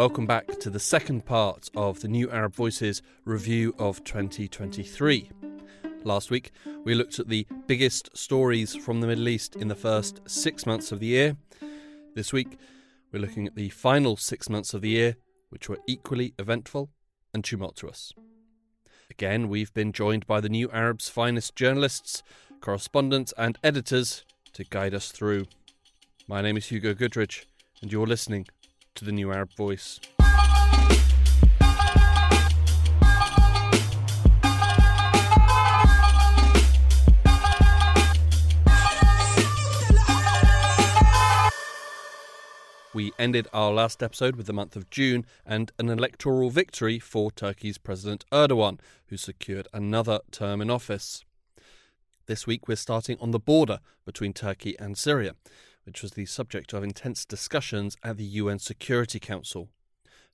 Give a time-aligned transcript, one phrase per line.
[0.00, 5.30] Welcome back to the second part of the New Arab Voices review of 2023.
[6.04, 6.52] Last week,
[6.84, 10.90] we looked at the biggest stories from the Middle East in the first six months
[10.90, 11.36] of the year.
[12.14, 12.56] This week,
[13.12, 15.16] we're looking at the final six months of the year,
[15.50, 16.88] which were equally eventful
[17.34, 18.14] and tumultuous.
[19.10, 22.22] Again, we've been joined by the New Arab's finest journalists,
[22.62, 25.44] correspondents, and editors to guide us through.
[26.26, 27.44] My name is Hugo Goodridge,
[27.82, 28.46] and you're listening
[29.00, 29.98] to the New Arab Voice.
[42.92, 47.30] We ended our last episode with the month of June and an electoral victory for
[47.30, 51.24] Turkey's President Erdogan, who secured another term in office.
[52.26, 55.36] This week we're starting on the border between Turkey and Syria,
[55.90, 59.70] which was the subject of intense discussions at the UN Security Council.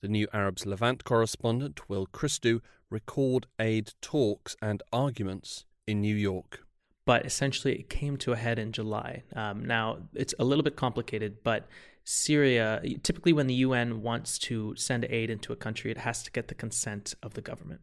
[0.01, 6.59] The New Arab's Levant correspondent, Will Christou, recalled aid talks and arguments in New York
[7.05, 9.23] but essentially it came to a head in July.
[9.33, 11.65] Um, now, it's a little bit complicated, but
[12.03, 16.31] Syria, typically when the UN wants to send aid into a country, it has to
[16.31, 17.79] get the consent of the government.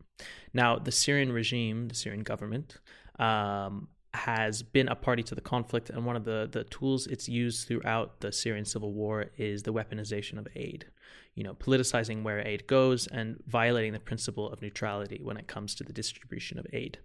[0.52, 2.76] Now, the Syrian regime, the Syrian government,
[3.18, 7.28] um, has been a party to the conflict, and one of the, the tools it's
[7.28, 10.86] used throughout the Syrian civil war is the weaponization of aid.
[11.34, 15.74] You know, politicizing where aid goes and violating the principle of neutrality when it comes
[15.74, 16.98] to the distribution of aid.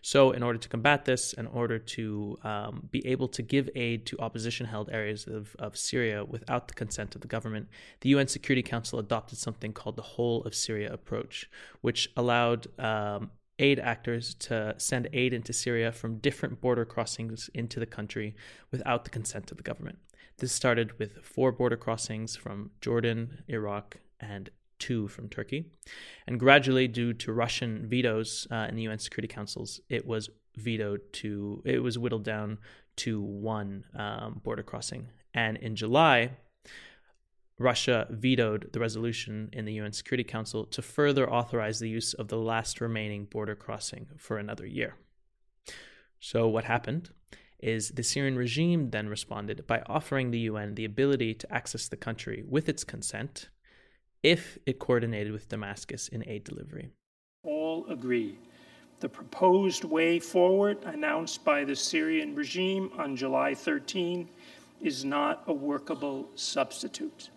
[0.00, 4.06] So, in order to combat this, in order to um, be able to give aid
[4.06, 7.68] to opposition held areas of, of Syria without the consent of the government,
[8.00, 11.50] the UN Security Council adopted something called the Whole of Syria approach,
[11.82, 17.78] which allowed um, aid actors to send aid into Syria from different border crossings into
[17.78, 18.34] the country
[18.70, 19.98] without the consent of the government.
[20.38, 25.70] This started with four border crossings from Jordan, Iraq, and two from Turkey.
[26.26, 31.00] And gradually, due to Russian vetoes uh, in the UN Security Councils, it was vetoed
[31.14, 32.58] to, it was whittled down
[32.96, 35.08] to one um, border crossing.
[35.32, 36.32] And in July,
[37.58, 42.28] Russia vetoed the resolution in the UN Security Council to further authorize the use of
[42.28, 44.96] the last remaining border crossing for another year.
[46.18, 47.10] So, what happened
[47.60, 51.96] is the Syrian regime then responded by offering the UN the ability to access the
[51.96, 53.48] country with its consent
[54.22, 56.88] if it coordinated with Damascus in aid delivery.
[57.44, 58.38] All agree.
[59.00, 64.28] The proposed way forward, announced by the Syrian regime on July 13,
[64.80, 67.30] is not a workable substitute.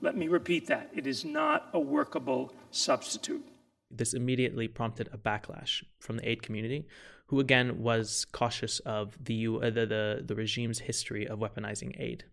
[0.00, 0.90] Let me repeat that.
[0.94, 3.46] It is not a workable substitute.
[3.90, 6.86] This immediately prompted a backlash from the aid community,
[7.26, 12.24] who again was cautious of the, uh, the, the, the regime's history of weaponizing aid.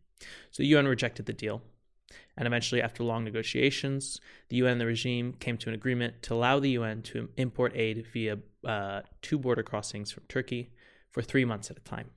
[0.51, 1.61] So the UN rejected the deal.
[2.37, 6.35] And eventually, after long negotiations, the UN and the regime came to an agreement to
[6.35, 10.71] allow the UN to import aid via uh, two border crossings from Turkey
[11.11, 12.11] for three months at a time.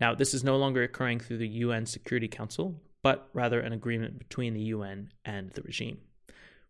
[0.00, 4.18] Now, this is no longer occurring through the UN Security Council, but rather an agreement
[4.18, 5.98] between the UN and the regime,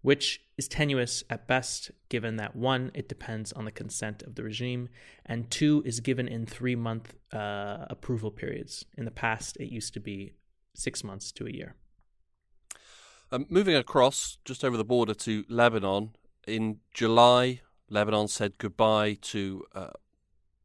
[0.03, 4.43] which is tenuous at best, given that one, it depends on the consent of the
[4.43, 4.89] regime,
[5.25, 8.85] and two, is given in three month uh, approval periods.
[8.99, 10.35] In the past, it used to be
[10.75, 11.77] six months to a year.
[13.31, 16.17] Um, moving across just over the border to Lebanon,
[16.49, 19.91] in July, Lebanon said goodbye to uh,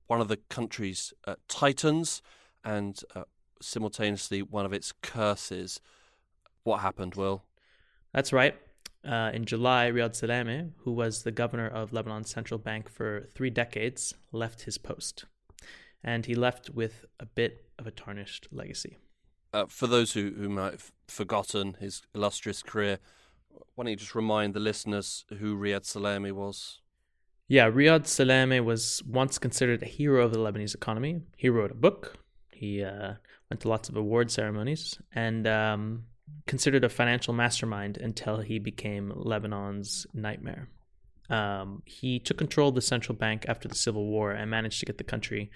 [0.07, 2.23] one of the country's uh, titans
[2.63, 3.25] and uh,
[3.61, 5.79] simultaneously one of its curses.
[6.63, 7.43] What happened, Will?
[8.13, 8.55] That's right.
[9.07, 13.49] Uh, in July, Riyad Salameh, who was the governor of Lebanon's central bank for three
[13.49, 15.25] decades, left his post.
[16.03, 18.97] And he left with a bit of a tarnished legacy.
[19.53, 22.99] Uh, for those who, who might have forgotten his illustrious career,
[23.75, 26.79] why don't you just remind the listeners who Riyad Salameh was?
[27.47, 31.21] Yeah, Riyad Salameh was once considered a hero of the Lebanese economy.
[31.35, 32.17] He wrote a book.
[32.59, 33.13] He uh,
[33.49, 36.03] went to lots of award ceremonies, and um,
[36.45, 40.67] considered a financial mastermind until he became Lebanon's nightmare.
[41.29, 44.85] Um, he took control of the central bank after the civil war and managed to
[44.85, 45.51] get the country,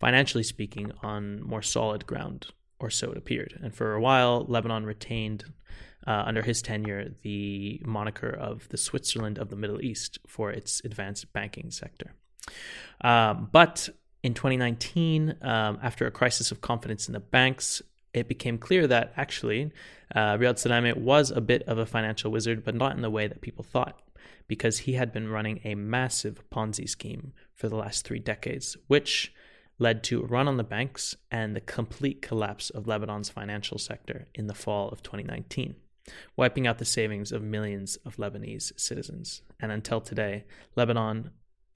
[0.00, 2.48] financially speaking, on more solid ground,
[2.80, 3.56] or so it appeared.
[3.62, 5.44] And for a while, Lebanon retained,
[6.04, 10.82] uh, under his tenure, the moniker of the Switzerland of the Middle East for its
[10.84, 12.14] advanced banking sector.
[13.02, 13.88] Um, but
[14.22, 17.80] in 2019, um, after a crisis of confidence in the banks,
[18.12, 19.70] it became clear that actually
[20.14, 23.28] uh, Riyad Salameh was a bit of a financial wizard, but not in the way
[23.28, 24.00] that people thought,
[24.48, 29.32] because he had been running a massive Ponzi scheme for the last three decades, which
[29.78, 34.26] led to a run on the banks and the complete collapse of Lebanon's financial sector
[34.34, 35.76] in the fall of 2019.
[36.36, 39.42] wiping out the savings of millions of Lebanese citizens.
[39.60, 40.44] And until today,
[40.74, 41.30] Lebanon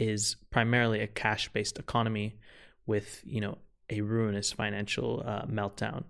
[0.09, 2.37] is primarily a cash-based economy
[2.87, 3.59] with, you know,
[3.91, 6.05] a ruinous financial uh, meltdown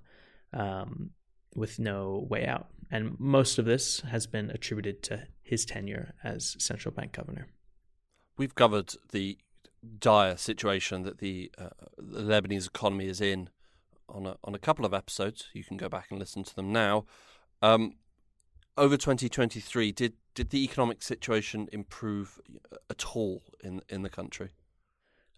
[0.53, 1.11] um,
[1.55, 2.67] with no way out.
[2.91, 7.49] And most of this has been attributed to his tenure as central bank governor.
[8.37, 9.39] We've covered the
[9.99, 13.51] dire situation that the, uh, the Lebanese economy is in
[14.09, 15.49] on a, on a couple of episodes.
[15.53, 17.05] You can go back and listen to them now.
[17.63, 17.95] Um,
[18.77, 22.41] over 2023, did did the economic situation improve
[22.91, 24.51] at all in in the country?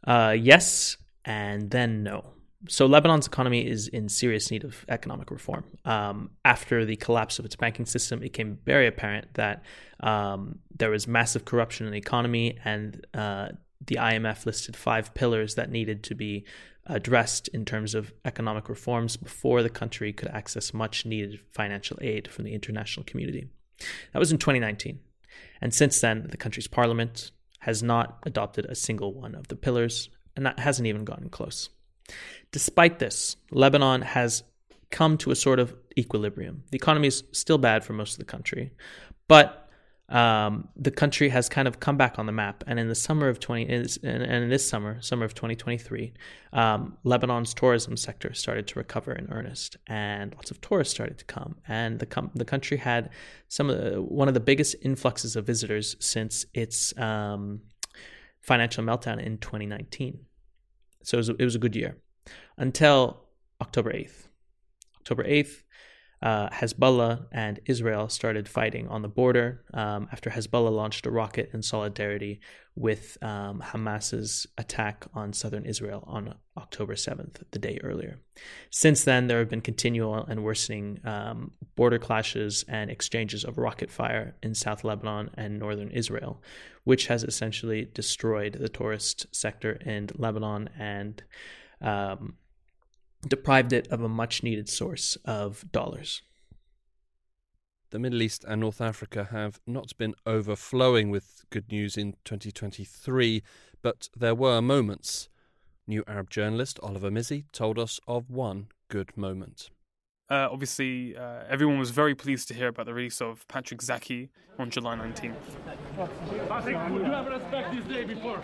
[0.06, 2.32] Uh, yes, and then no.
[2.68, 5.64] So Lebanon's economy is in serious need of economic reform.
[5.84, 9.62] Um, after the collapse of its banking system, it became very apparent that
[10.00, 13.48] um, there was massive corruption in the economy, and uh,
[13.84, 16.44] the IMF listed five pillars that needed to be
[16.86, 22.28] addressed in terms of economic reforms before the country could access much needed financial aid
[22.28, 23.48] from the international community.
[24.12, 25.00] That was in 2019.
[25.60, 27.30] And since then, the country's parliament
[27.60, 31.68] has not adopted a single one of the pillars, and that hasn't even gotten close.
[32.52, 34.44] Despite this, Lebanon has
[34.90, 36.62] come to a sort of equilibrium.
[36.70, 38.70] The economy is still bad for most of the country,
[39.28, 39.65] but
[40.08, 42.62] um, the country has kind of come back on the map.
[42.66, 46.12] And in the summer of 20, and in this summer, summer of 2023,
[46.52, 51.24] um, Lebanon's tourism sector started to recover in earnest, and lots of tourists started to
[51.24, 51.56] come.
[51.66, 53.10] And the com- the country had
[53.48, 57.62] some of the, one of the biggest influxes of visitors since its um,
[58.40, 60.20] financial meltdown in 2019.
[61.02, 61.96] So it was, a, it was a good year
[62.56, 63.24] until
[63.60, 64.28] October 8th.
[64.98, 65.62] October 8th,
[66.22, 71.50] uh, Hezbollah and Israel started fighting on the border um, after Hezbollah launched a rocket
[71.52, 72.40] in solidarity
[72.74, 78.20] with um, Hamas's attack on southern Israel on October 7th, the day earlier.
[78.70, 83.90] Since then, there have been continual and worsening um, border clashes and exchanges of rocket
[83.90, 86.42] fire in South Lebanon and northern Israel,
[86.84, 91.22] which has essentially destroyed the tourist sector in Lebanon and
[91.82, 92.34] um,
[93.26, 96.23] deprived it of a much needed source of dollars.
[97.90, 103.43] The Middle East and North Africa have not been overflowing with good news in 2023,
[103.81, 105.28] but there were moments.
[105.87, 109.70] New Arab journalist Oliver Mizzi told us of one good moment.
[110.28, 114.31] Uh, obviously, uh, everyone was very pleased to hear about the release of Patrick Zaki
[114.58, 115.37] on July 19th.
[116.49, 118.43] Patrick, would you have respect this day before?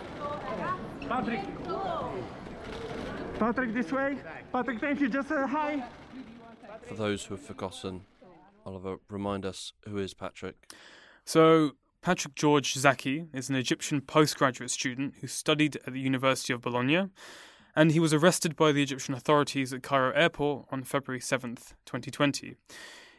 [1.01, 1.41] Patrick,
[3.43, 4.17] Patrick, this way.
[4.53, 5.09] Patrick, thank you.
[5.09, 5.83] Just uh, hi.
[6.83, 8.05] For those who have forgotten,
[8.65, 10.71] Oliver, remind us who is Patrick?
[11.25, 16.61] So, Patrick George Zaki is an Egyptian postgraduate student who studied at the University of
[16.61, 17.09] Bologna,
[17.75, 22.55] and he was arrested by the Egyptian authorities at Cairo airport on February 7th, 2020.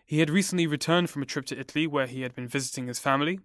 [0.07, 2.99] He had recently returned from a trip to Italy where he had been visiting his
[2.99, 3.41] family,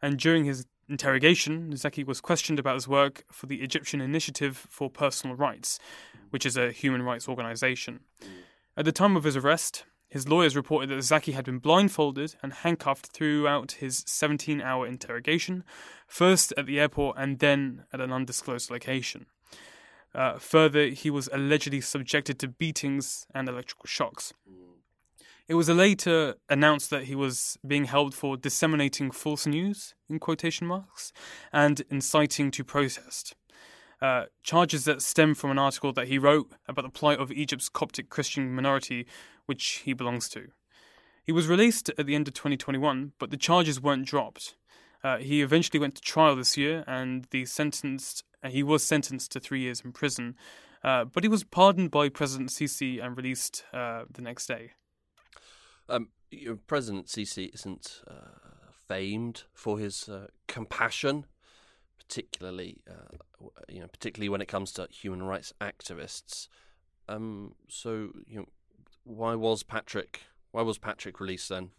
[0.00, 4.90] and during his interrogation, Zaki was questioned about his work for the Egyptian Initiative for
[4.90, 5.78] Personal Rights,
[6.30, 8.00] which is a human rights organization.
[8.76, 12.52] At the time of his arrest, his lawyers reported that Zaki had been blindfolded and
[12.52, 15.64] handcuffed throughout his 17 hour interrogation,
[16.06, 19.26] first at the airport and then at an undisclosed location.
[20.14, 24.34] Uh, further, he was allegedly subjected to beatings and electrical shocks.
[25.48, 30.66] It was later announced that he was being held for disseminating false news, in quotation
[30.66, 31.12] marks,
[31.52, 33.34] and inciting to protest.
[34.00, 37.68] Uh, charges that stem from an article that he wrote about the plight of Egypt's
[37.68, 39.06] Coptic Christian minority,
[39.46, 40.48] which he belongs to.
[41.24, 44.56] He was released at the end of 2021, but the charges weren't dropped.
[45.04, 49.30] Uh, he eventually went to trial this year, and the sentenced uh, he was sentenced
[49.32, 50.34] to three years in prison.
[50.82, 54.72] Uh, but he was pardoned by President Sisi and released uh, the next day.
[55.88, 56.08] Um,
[56.66, 61.26] President Sisi isn't uh, famed for his uh, compassion,
[61.98, 63.16] particularly uh,
[63.68, 66.48] you know, particularly when it comes to human rights activists.
[67.08, 68.46] Um, so you know,
[69.04, 70.20] why was Patrick?
[70.50, 71.70] Why was Patrick released then?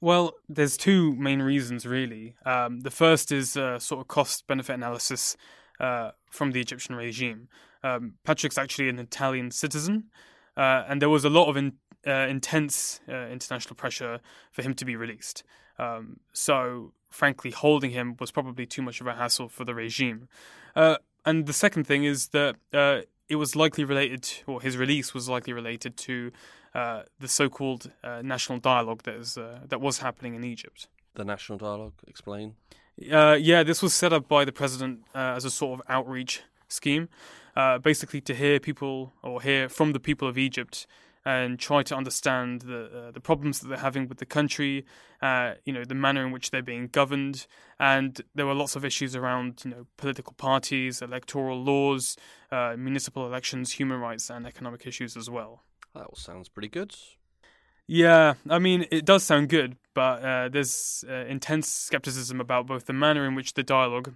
[0.00, 2.36] Well, there's two main reasons really.
[2.44, 5.36] Um, the first is uh, sort of cost benefit analysis
[5.80, 7.48] uh, from the Egyptian regime.
[7.82, 10.10] Um, Patrick's actually an Italian citizen,
[10.56, 11.74] uh, and there was a lot of in,
[12.06, 14.20] uh, intense uh, international pressure
[14.52, 15.42] for him to be released.
[15.78, 20.28] Um, so, frankly, holding him was probably too much of a hassle for the regime.
[20.74, 24.76] Uh, and the second thing is that uh, it was likely related, to, or his
[24.76, 26.30] release was likely related to
[26.74, 27.90] uh, the so-called
[28.22, 30.88] national dialogue that is that was happening in Egypt.
[31.14, 32.54] The national dialogue, explain.
[32.96, 37.08] yeah, this was set up by the president as a sort of outreach scheme,
[37.82, 40.86] basically to hear people or hear from the people of Egypt
[41.26, 44.86] and try to understand the uh, the problems that they're having with the country,
[45.20, 47.48] uh, you know, the manner in which they're being governed,
[47.80, 52.16] and there were lots of issues around you know political parties, electoral laws,
[52.52, 55.64] uh, municipal elections, human rights, and economic issues as well.
[55.94, 56.94] That all sounds pretty good.
[57.88, 62.86] Yeah, I mean, it does sound good, but uh, there's uh, intense skepticism about both
[62.86, 64.14] the manner in which the dialogue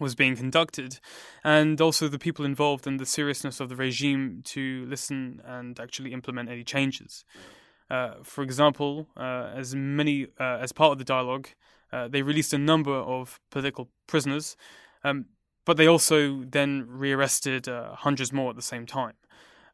[0.00, 0.98] was being conducted,
[1.44, 6.12] and also the people involved and the seriousness of the regime to listen and actually
[6.12, 7.24] implement any changes.
[7.90, 11.48] Uh, for example, uh, as many uh, as part of the dialogue,
[11.92, 14.56] uh, they released a number of political prisoners,
[15.04, 15.26] um,
[15.64, 19.14] but they also then rearrested uh, hundreds more at the same time.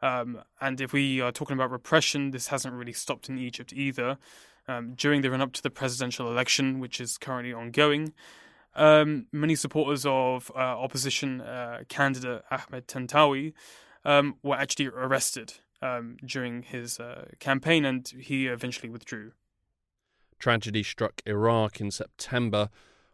[0.02, 4.18] Um, and if we are talking about repression, this hasn't really stopped in Egypt either.
[4.68, 8.12] Um, during the run up to the presidential election, which is currently ongoing,
[8.76, 13.54] um, many supporters of uh, opposition uh, candidate Ahmed Tantawi
[14.04, 19.32] um, were actually arrested um, during his uh, campaign, and he eventually withdrew.
[20.38, 22.68] Tragedy struck Iraq in September,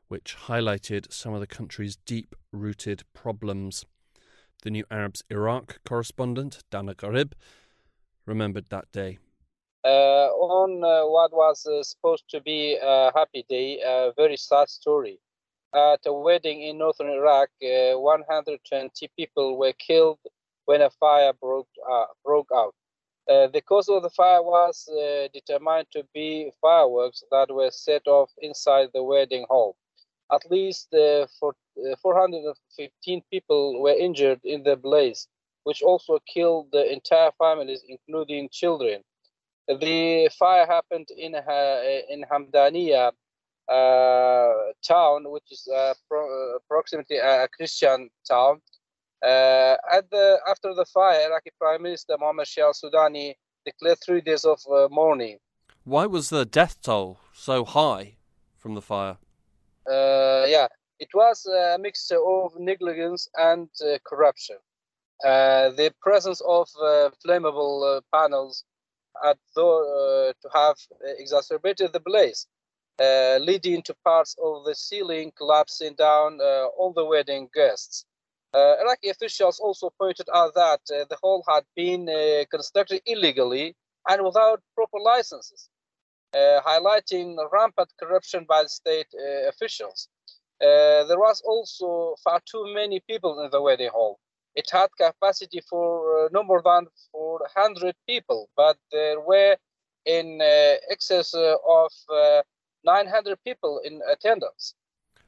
[0.08, 3.86] which highlighted some of the country's deep rooted problems.
[4.62, 7.32] The New Arab's Iraq correspondent, Dana Garib,
[8.26, 9.18] remembered that day.
[9.84, 14.68] Uh, on uh, what was uh, supposed to be a happy day, a very sad
[14.68, 15.18] story
[15.74, 20.18] at a wedding in northern Iraq, uh, 120 people were killed
[20.66, 22.74] when a fire broke, uh, broke out.
[23.28, 28.06] Uh, the cause of the fire was uh, determined to be fireworks that were set
[28.06, 29.76] off inside the wedding hall.
[30.32, 35.28] At least uh, for, uh, 415 people were injured in the blaze,
[35.64, 39.02] which also killed the entire families, including children.
[39.68, 43.12] The fire happened in, in Hamdaniya,
[43.68, 48.60] town, which is uh, pro- approximately a Christian town.
[49.24, 54.44] Uh, at the after the fire, Iraqi Prime Minister Mohammed Shia al-Sudani declared three days
[54.44, 54.58] of
[54.90, 55.38] mourning.
[55.84, 58.16] Why was the death toll so high
[58.56, 59.18] from the fire?
[59.88, 60.66] yeah,
[60.98, 64.56] it was a mixture of negligence and uh, corruption.
[65.24, 68.64] Uh, the presence of uh, flammable panels
[69.24, 70.76] at had to have
[71.18, 72.46] exacerbated the blaze.
[73.00, 78.04] Uh, leading to parts of the ceiling collapsing down uh, on the wedding guests.
[78.54, 82.06] Uh, Iraqi officials also pointed out that the hall had been
[82.50, 83.74] constructed illegally
[84.10, 85.70] and without proper licenses,
[86.34, 89.06] highlighting rampant corruption by state
[89.48, 90.08] officials.
[90.62, 94.20] Uh, there was also far too many people in the wedding hall.
[94.54, 99.56] It had capacity for uh, no more than 400 people, but there were
[100.04, 101.90] in uh, excess of
[102.84, 104.74] 900 people in attendance.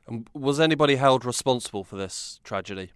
[0.07, 2.93] And was anybody held responsible for this tragedy?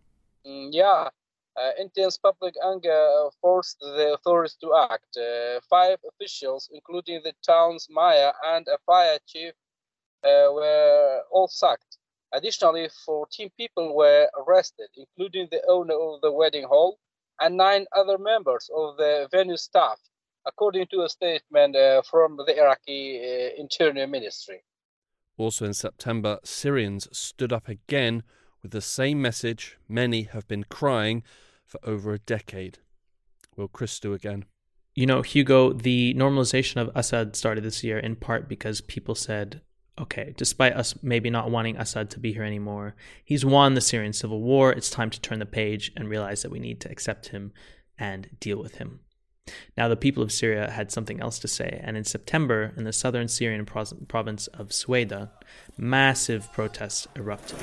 [0.47, 1.09] Mm, yeah,
[1.57, 5.17] uh, intense public anger forced the authorities to act.
[5.17, 9.55] Uh, five officials, including the town's mayor and a fire chief,
[10.25, 11.99] uh, were all sacked.
[12.33, 16.99] Additionally, 14 people were arrested, including the owner of the wedding hall
[17.41, 19.99] and nine other members of the venue staff
[20.47, 24.63] according to a statement uh, from the Iraqi uh, Interior Ministry.
[25.37, 28.23] Also in September, Syrians stood up again
[28.63, 31.23] with the same message many have been crying
[31.65, 32.79] for over a decade.
[33.57, 34.47] Will Christou again?
[34.95, 39.61] You know, Hugo, the normalization of Assad started this year in part because people said,
[39.99, 44.13] okay, despite us maybe not wanting Assad to be here anymore, he's won the Syrian
[44.13, 44.73] civil war.
[44.73, 47.53] It's time to turn the page and realize that we need to accept him
[47.97, 49.01] and deal with him.
[49.77, 52.93] Now, the people of Syria had something else to say, and in September, in the
[52.93, 55.31] southern Syrian province of Sweida,
[55.77, 57.59] massive protests erupted.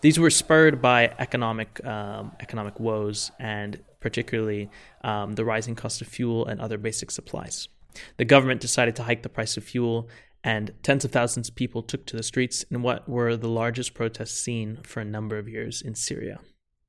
[0.00, 4.70] These were spurred by economic um, economic woes and particularly
[5.02, 7.68] um, the rising cost of fuel and other basic supplies.
[8.16, 10.08] The government decided to hike the price of fuel
[10.44, 13.94] and tens of thousands of people took to the streets in what were the largest
[13.94, 16.38] protests seen for a number of years in Syria.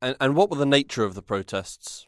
[0.01, 2.07] And, and what were the nature of the protests?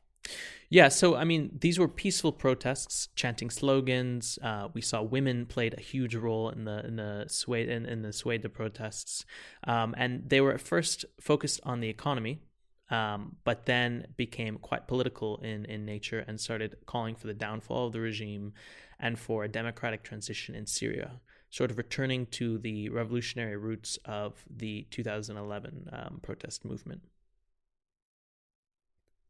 [0.69, 4.39] Yeah, so I mean, these were peaceful protests, chanting slogans.
[4.41, 8.03] Uh, we saw women played a huge role in the in the Sweida in, in
[8.03, 9.25] the Sweida protests,
[9.65, 12.39] um, and they were at first focused on the economy,
[12.89, 17.87] um, but then became quite political in in nature and started calling for the downfall
[17.87, 18.53] of the regime
[18.97, 21.19] and for a democratic transition in Syria
[21.51, 27.01] sort of returning to the revolutionary roots of the 2011 um, protest movement.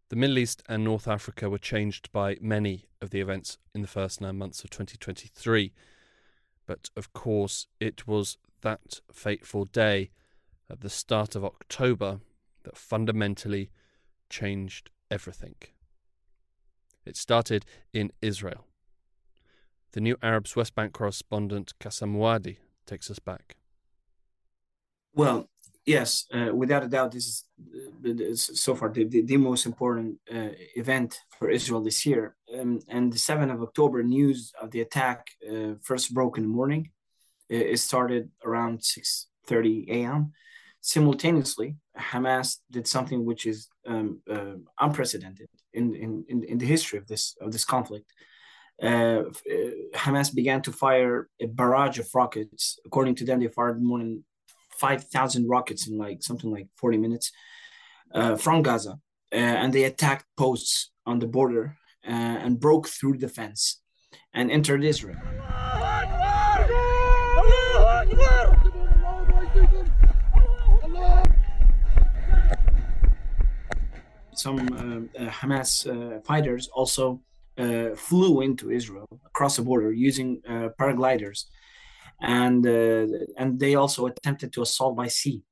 [0.09, 3.87] The Middle East and North Africa were changed by many of the events in the
[3.87, 5.73] first nine months of 2023.
[6.67, 10.11] But of course, it was that fateful day
[10.69, 12.19] at the start of October
[12.63, 13.71] that fundamentally
[14.29, 15.55] changed everything.
[17.03, 18.67] It started in Israel.
[19.93, 23.57] The New Arab's West Bank correspondent Qassam Muaddi takes us back.
[25.13, 25.49] Well,
[25.85, 27.43] yes, uh, without a doubt, this is
[28.05, 32.35] uh, so far the, the, the most important uh, event for Israel this year.
[32.57, 36.49] Um, and the 7th of October, news of the attack uh, first broke in the
[36.49, 36.91] morning.
[37.49, 40.31] It, it started around 6.30 a.m.
[40.79, 47.07] Simultaneously, Hamas did something which is um, uh, unprecedented in, in, in the history of
[47.07, 48.11] this, of this conflict.
[48.81, 49.23] Uh,
[49.93, 52.79] Hamas began to fire a barrage of rockets.
[52.85, 54.23] According to them, they fired more than
[54.79, 57.31] 5,000 rockets in like something like 40 minutes
[58.13, 58.99] uh, from Gaza.
[59.33, 63.81] Uh, and they attacked posts on the border uh, and broke through the fence
[64.33, 65.17] and entered Israel.
[74.33, 77.21] Some uh, uh, Hamas uh, fighters also
[77.95, 80.41] flew into Israel across the border using
[80.79, 81.45] paragliders
[82.21, 85.43] and uh, and they also attempted to assault by sea.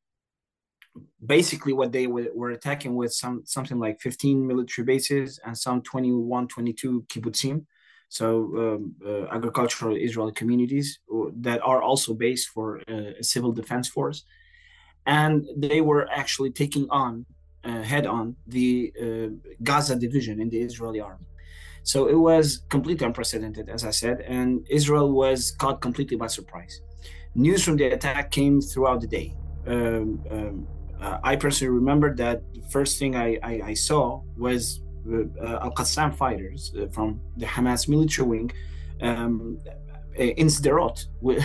[1.25, 5.81] Basically, what they were, were attacking with some something like 15 military bases and some
[5.81, 7.65] 21, 22 kibbutzim,
[8.07, 8.27] so
[8.57, 10.99] um, uh, agricultural Israeli communities
[11.37, 14.23] that are also based for uh, a civil defense force,
[15.05, 17.25] and they were actually taking on
[17.63, 21.28] uh, head on the uh, Gaza division in the Israeli army.
[21.91, 26.81] So it was completely unprecedented, as I said, and Israel was caught completely by surprise.
[27.33, 29.35] News from the attack came throughout the day.
[29.65, 30.67] Um, um,
[31.01, 35.71] uh, I personally remember that the first thing I, I, I saw was uh, Al
[35.71, 38.51] Qassam fighters uh, from the Hamas military wing
[39.01, 39.57] um,
[40.13, 40.97] in Sderot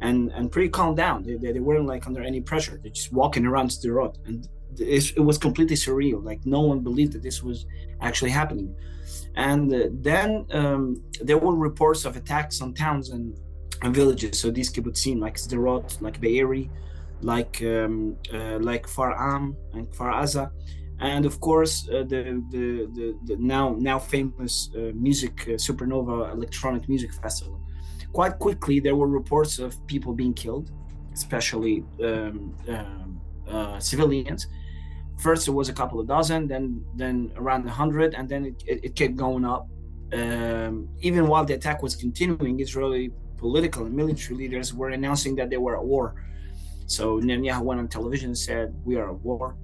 [0.00, 1.24] and, and pretty calm down.
[1.24, 2.80] They, they, weren't like under any pressure.
[2.82, 4.16] They're just walking around Sderot.
[4.24, 4.48] And
[4.78, 6.24] it, it was completely surreal.
[6.24, 7.66] Like no one believed that this was
[8.00, 8.74] actually happening.
[9.36, 13.36] And uh, then um, there were reports of attacks on towns and,
[13.82, 14.38] and villages.
[14.40, 16.70] So these kibbutzim, like Sderot, like Be'eri,
[17.20, 20.50] like um, uh, like Kfar Am and Kfar Aza,
[21.00, 26.32] and of course uh, the, the, the the now now famous uh, music uh, supernova
[26.32, 27.60] electronic music festival.
[28.12, 30.70] Quite quickly, there were reports of people being killed,
[31.12, 34.46] especially um, um uh, civilians
[35.18, 38.62] first it was a couple of dozen then then around a hundred and then it,
[38.66, 39.68] it, it, kept going up.
[40.12, 45.50] Um, even while the attack was continuing israeli political and military leaders were announcing that
[45.50, 46.14] they were at war.
[46.86, 49.56] So netanyahu went on television and said we are at war.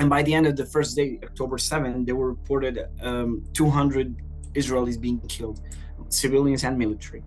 [0.00, 4.16] And by the end of the first day october 7 there were reported um, 200
[4.54, 5.60] israelis being killed
[6.08, 7.22] civilians and military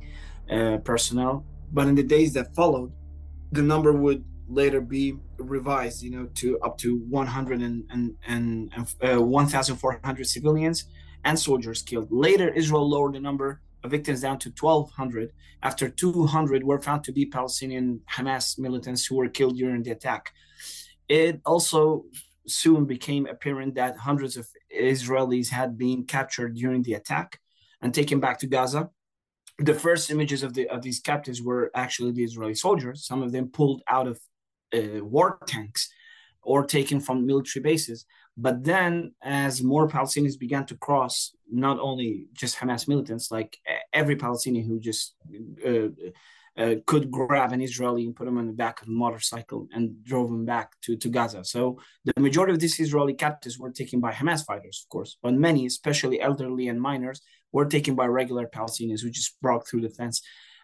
[0.49, 1.45] uh, personnel.
[1.71, 2.91] But in the days that followed
[3.51, 8.71] the number would later be revised, you know, to up to 100 and, and, and
[9.01, 10.85] uh, 1,400 civilians
[11.25, 12.07] and soldiers killed.
[12.11, 15.31] Later, Israel lowered the number of victims down to 1,200
[15.63, 20.31] after 200 were found to be Palestinian Hamas militants who were killed during the attack.
[21.07, 22.05] It also
[22.47, 27.39] soon became apparent that hundreds of Israelis had been captured during the attack
[27.81, 28.89] and taken back to Gaza.
[29.59, 33.05] The first images of the of these captives were actually the Israeli soldiers.
[33.05, 34.19] Some of them pulled out of
[34.73, 35.89] uh, war tanks
[36.41, 38.05] or taken from military bases.
[38.37, 43.57] But then, as more Palestinians began to cross, not only just Hamas militants, like
[43.91, 45.15] every Palestinian who just
[45.65, 45.89] uh,
[46.57, 50.03] uh, could grab an Israeli and put him on the back of a motorcycle and
[50.03, 51.43] drove him back to, to Gaza.
[51.43, 55.33] So the majority of these Israeli captives were taken by Hamas fighters, of course, but
[55.33, 59.89] many, especially elderly and minors, were taken by regular Palestinians who just broke through the
[59.89, 60.21] fence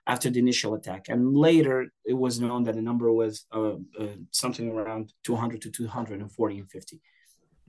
[0.08, 1.08] after the initial attack.
[1.10, 5.72] And later, it was known that the number was uh, uh, something around 200 to
[5.72, 7.02] 240 and 50.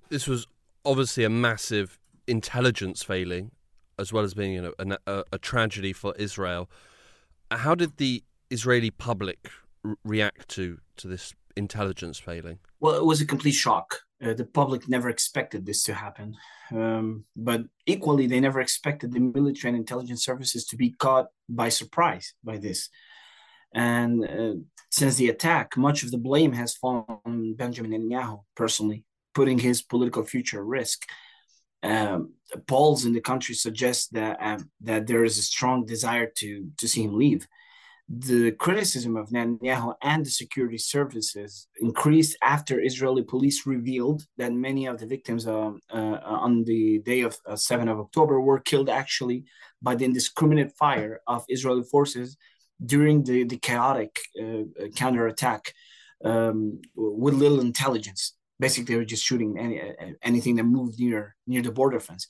[0.09, 0.47] This was
[0.85, 3.53] obviously a massive intelligence failing,
[3.99, 6.69] as well as being you know, a, a tragedy for Israel.
[7.51, 9.51] How did the Israeli public
[10.05, 12.59] react to, to this intelligence failing?
[12.81, 14.01] Well, it was a complete shock.
[14.23, 16.35] Uh, the public never expected this to happen.
[16.73, 21.69] Um, but equally, they never expected the military and intelligence services to be caught by
[21.69, 22.89] surprise by this.
[23.75, 24.55] And uh,
[24.91, 29.83] since the attack, much of the blame has fallen on Benjamin Netanyahu personally, putting his
[29.83, 31.03] political future at risk.
[31.83, 32.35] Um,
[32.67, 36.89] polls in the country suggest that um, that there is a strong desire to to
[36.89, 37.47] see him leave
[38.09, 44.87] the criticism of Netanyahu and the security services increased after Israeli police revealed that many
[44.87, 48.91] of the victims uh, uh, on the day of uh, 7 of October were killed
[48.91, 49.45] actually
[49.81, 52.37] by the indiscriminate fire of Israeli forces
[52.85, 55.73] during the, the chaotic uh, counterattack
[56.25, 58.35] um, with little intelligence.
[58.61, 59.81] basically they were just shooting any,
[60.23, 62.27] anything that moved near near the border fence.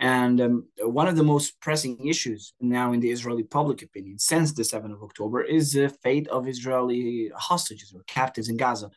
[0.00, 4.52] And um, one of the most pressing issues now in the Israeli public opinion since
[4.52, 8.90] the 7th of October is the fate of Israeli hostages or captives in Gaza.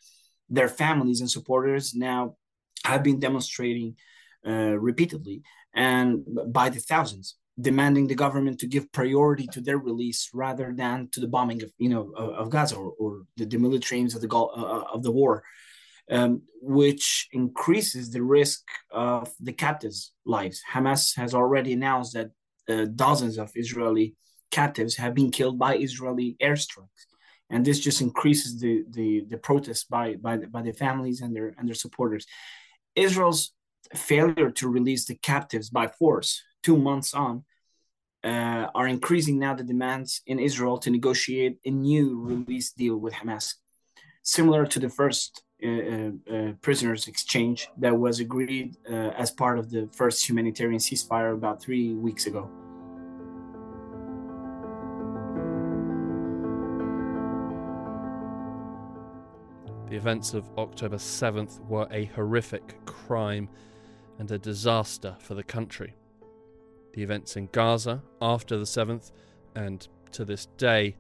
[0.49, 2.37] Their families and supporters now
[2.85, 3.97] have been demonstrating
[4.47, 5.41] uh, repeatedly
[5.73, 11.07] and by the thousands demanding the government to give priority to their release rather than
[11.11, 14.21] to the bombing of you know of, of Gaza or, or the demilitarization aims of
[14.21, 15.43] the uh, of the war,
[16.11, 18.61] um, which increases the risk
[18.91, 20.61] of the captives' lives.
[20.71, 22.31] Hamas has already announced that
[22.69, 24.15] uh, dozens of Israeli
[24.51, 27.03] captives have been killed by Israeli airstrikes,
[27.49, 31.35] and this just increases the the, the protest by by the, by the families and
[31.35, 32.25] their and their supporters.
[32.95, 33.53] Israel's
[33.95, 37.43] failure to release the captives by force two months on,
[38.23, 43.13] uh, are increasing now the demands in Israel to negotiate a new release deal with
[43.13, 43.55] Hamas,
[44.23, 49.69] similar to the first uh, uh, uh prisoners exchange that was agreed as part of
[49.69, 52.49] the first humanitarian ceasefire about three weeks ago.
[59.93, 63.47] The events of October 7th were a horrific crime
[64.17, 65.93] and a disaster for the country.
[66.93, 69.11] The events in Gaza after the 7th
[69.55, 70.95] and to this day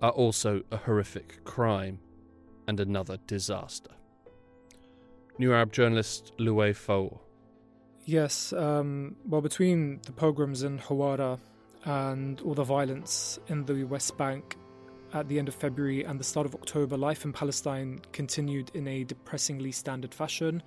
[0.00, 1.98] are also a horrific crime
[2.66, 3.90] and another disaster.
[5.38, 7.20] New Arab journalist Louay Faour.
[8.04, 11.38] Yes, um, well, between the pogroms in Hawara
[11.84, 14.56] and all the violence in the West Bank
[15.12, 18.86] at the end of February and the start of October, life in Palestine continued in
[18.88, 20.62] a depressingly standard fashion.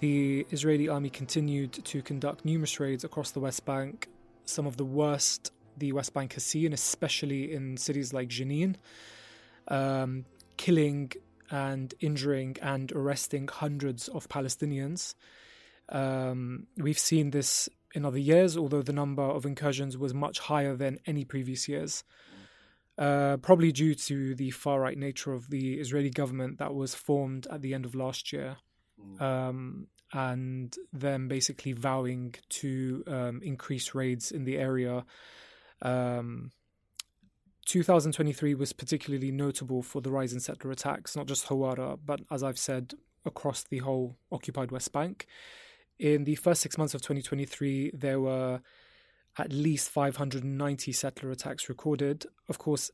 [0.00, 4.08] The Israeli army continued to conduct numerous raids across the West Bank,
[4.44, 8.76] some of the worst the West Bank has seen, especially in cities like Jenin,
[9.68, 10.24] um,
[10.64, 11.10] killing
[11.50, 15.14] and injuring and arresting hundreds of Palestinians.
[15.88, 20.76] Um, we've seen this in other years, although the number of incursions was much higher
[20.76, 22.04] than any previous years.
[22.98, 27.46] Uh, probably due to the far right nature of the Israeli government that was formed
[27.50, 28.58] at the end of last year.
[29.00, 29.22] Mm.
[29.22, 35.04] um, and them basically vowing to um, increase raids in the area.
[35.80, 36.50] Um,
[37.70, 42.42] 2023 was particularly notable for the rise in settler attacks, not just Hawara, but as
[42.42, 45.28] I've said, across the whole occupied West Bank.
[45.96, 48.60] In the first six months of 2023, there were
[49.38, 52.26] at least 590 settler attacks recorded.
[52.48, 52.90] Of course,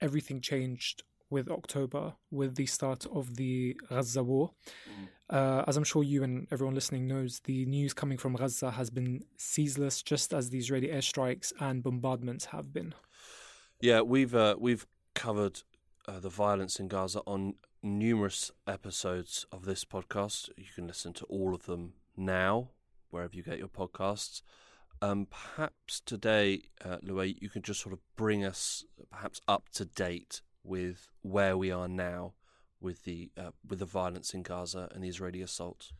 [0.00, 4.52] everything changed with October, with the start of the Gaza war.
[4.88, 5.36] Mm.
[5.36, 8.88] Uh, as I'm sure you and everyone listening knows, the news coming from Gaza has
[8.88, 12.94] been ceaseless, just as the Israeli airstrikes and bombardments have been.
[13.80, 15.62] Yeah, we've uh, we've covered
[16.08, 20.48] uh, the violence in Gaza on numerous episodes of this podcast.
[20.56, 22.70] You can listen to all of them now,
[23.10, 24.42] wherever you get your podcasts.
[25.00, 29.84] Um, perhaps today, uh, Louay, you can just sort of bring us perhaps up to
[29.84, 32.32] date with where we are now
[32.80, 35.92] with the uh, with the violence in Gaza and the Israeli assault?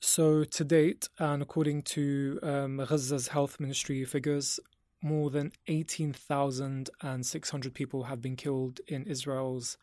[0.00, 4.60] So to date, and according to um, Gaza's health ministry figures,
[5.02, 9.76] more than 18,600 people have been killed in Israel's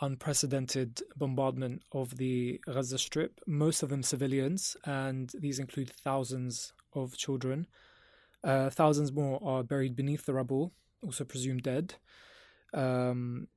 [0.00, 7.16] unprecedented bombardment of the Gaza Strip, most of them civilians, and these include thousands of
[7.16, 7.66] children.
[8.42, 10.72] Uh, thousands more are buried beneath the rubble,
[11.04, 11.94] also presumed dead.
[12.72, 13.48] Um,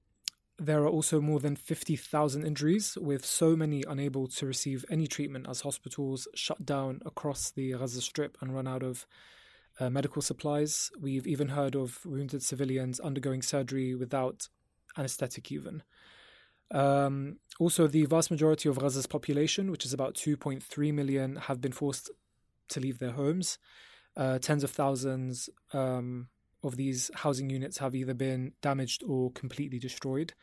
[0.59, 5.47] there are also more than 50,000 injuries, with so many unable to receive any treatment
[5.49, 9.05] as hospitals shut down across the Gaza Strip and run out of
[9.79, 10.91] uh, medical supplies.
[10.99, 14.47] We've even heard of wounded civilians undergoing surgery without
[14.97, 15.83] anesthetic, even.
[16.71, 21.71] Um, also, the vast majority of Gaza's population, which is about 2.3 million, have been
[21.71, 22.09] forced
[22.69, 23.57] to leave their homes.
[24.15, 26.27] Uh, tens of thousands um,
[26.63, 30.33] of these housing units have either been damaged or completely destroyed.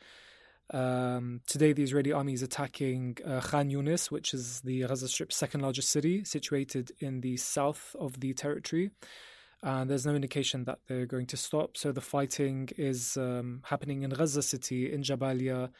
[0.72, 5.36] Um, today, the Israeli army is attacking uh, Khan Yunis, which is the Gaza Strip's
[5.36, 8.90] second largest city, situated in the south of the territory.
[9.62, 11.76] And there's no indication that they're going to stop.
[11.76, 15.70] So the fighting is um, happening in Gaza City, in Jabalia,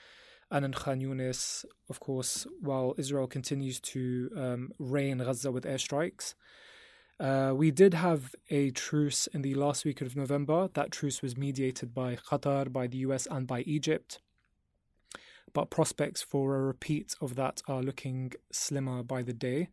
[0.51, 6.35] and in Khan Yunis, of course, while Israel continues to um, rain Gaza with airstrikes.
[7.21, 10.69] Uh, we did have a truce in the last week of November.
[10.73, 14.21] That truce was mediated by Qatar, by the US, and by Egypt.
[15.53, 19.69] But prospects for a repeat of that are looking slimmer by the day.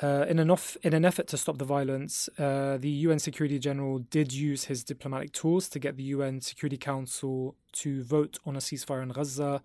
[0.00, 3.58] Uh, in, an off, in an effort to stop the violence, uh, the UN Security
[3.58, 8.54] General did use his diplomatic tools to get the UN Security Council to vote on
[8.54, 9.60] a ceasefire in Gaza.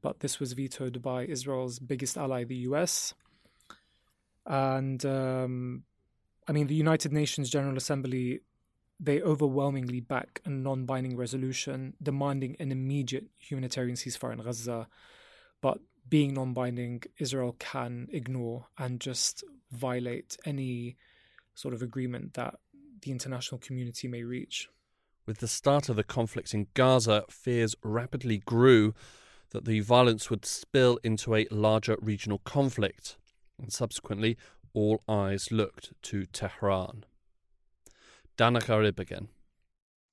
[0.00, 3.14] but this was vetoed by Israel's biggest ally, the US.
[4.46, 5.82] And um,
[6.46, 8.40] I mean, the United Nations General Assembly
[9.02, 14.86] they overwhelmingly back a non binding resolution demanding an immediate humanitarian ceasefire in Gaza.
[15.60, 20.96] But being non binding, Israel can ignore and just violate any
[21.54, 22.54] sort of agreement that
[23.02, 24.68] the international community may reach.
[25.26, 28.94] With the start of the conflict in Gaza, fears rapidly grew
[29.50, 33.16] that the violence would spill into a larger regional conflict,
[33.60, 34.36] and subsequently,
[34.72, 37.04] all eyes looked to Tehran.
[38.36, 39.28] Dana Karib again.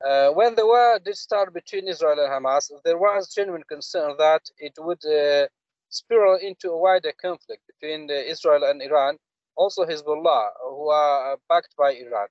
[0.06, 4.42] Uh, when the war did start between Israel and Hamas, there was genuine concern that
[4.58, 5.48] it would uh,
[5.90, 9.18] spiral into a wider conflict between uh, Israel and Iran,
[9.58, 12.28] also Hezbollah, who are backed by Iran.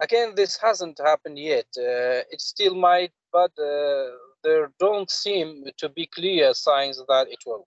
[0.00, 1.66] Again, this hasn't happened yet.
[1.76, 4.06] Uh, it still might, but uh,
[4.42, 7.66] there don't seem to be clear signs that it will.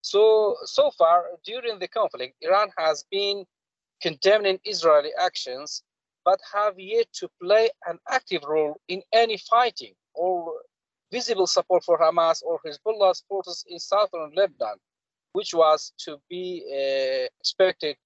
[0.00, 3.44] So, so far during the conflict, Iran has been
[4.00, 5.82] condemning Israeli actions
[6.24, 10.52] but have yet to play an active role in any fighting or
[11.10, 14.76] visible support for Hamas or Hezbollah's forces in southern Lebanon,
[15.32, 17.96] which was to be uh, expected.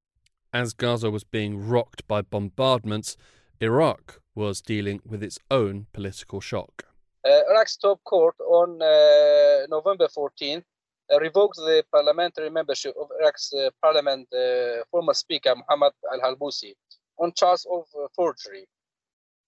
[0.52, 3.16] As Gaza was being rocked by bombardments,
[3.60, 6.84] Iraq was dealing with its own political shock.
[7.24, 10.64] Uh, Iraq's top court on uh, November 14th
[11.12, 16.74] uh, revoked the parliamentary membership of Iraq's uh, parliament uh, former speaker Mohammad al-Halbusi
[17.18, 18.66] on charge of uh, forgery.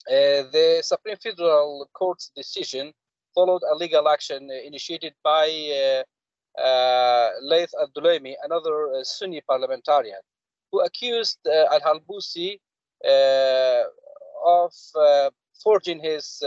[0.09, 2.92] Uh, the Supreme Federal Court's decision
[3.35, 5.48] followed a legal action initiated by
[6.62, 10.20] uh, Laith al-Dulaimi, another Sunni parliamentarian,
[10.70, 12.59] who accused al-Halbusi
[14.46, 14.72] of
[15.62, 16.42] forging his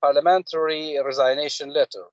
[0.00, 2.04] parliamentary resignation letter.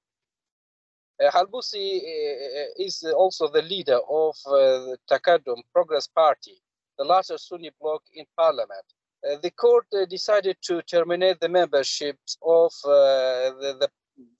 [1.19, 6.61] Uh, Halbusi uh, is also the leader of uh, the Takadum Progress Party,
[6.97, 8.85] the largest Sunni bloc in parliament.
[9.25, 13.89] Uh, the court uh, decided to terminate the memberships of uh, the, the,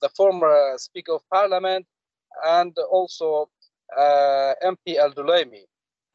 [0.00, 1.84] the, former Speaker of Parliament
[2.44, 3.48] and also
[3.98, 5.64] MP Al Dulaimi.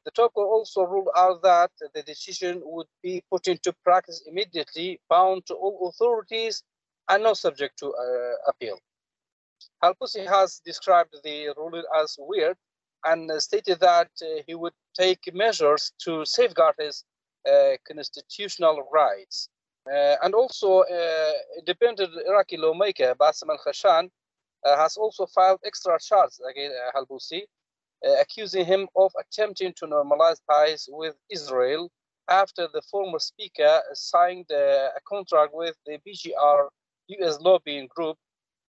[0.05, 5.45] The court also ruled out that the decision would be put into practice immediately, bound
[5.47, 6.63] to all authorities,
[7.09, 8.77] and not subject to uh, appeal.
[9.83, 12.57] Halbusi has described the ruling as weird
[13.05, 17.03] and stated that uh, he would take measures to safeguard his
[17.49, 19.49] uh, constitutional rights.
[19.91, 20.83] Uh, and also,
[21.57, 24.09] independent Iraqi lawmaker Bassem al Khashan
[24.63, 27.41] has also filed extra charges against Halbusi,
[28.21, 31.89] accusing him of attempting to normalize ties with Israel
[32.29, 36.69] after the former speaker signed a contract with the BGR
[37.07, 38.17] US lobbying group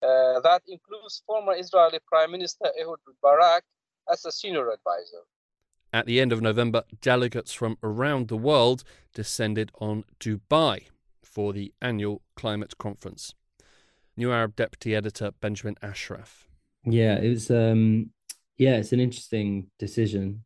[0.05, 3.65] uh, that includes former Israeli Prime Minister Ehud Barak
[4.11, 5.23] as a senior advisor.
[5.93, 8.83] At the end of November, delegates from around the world
[9.15, 10.87] descended on Dubai
[11.23, 13.35] for the annual climate conference.
[14.17, 16.49] New Arab deputy editor Benjamin Ashraf.
[16.85, 17.51] Yeah, it was.
[17.51, 18.11] Um,
[18.59, 20.45] yeah, it's an interesting decision,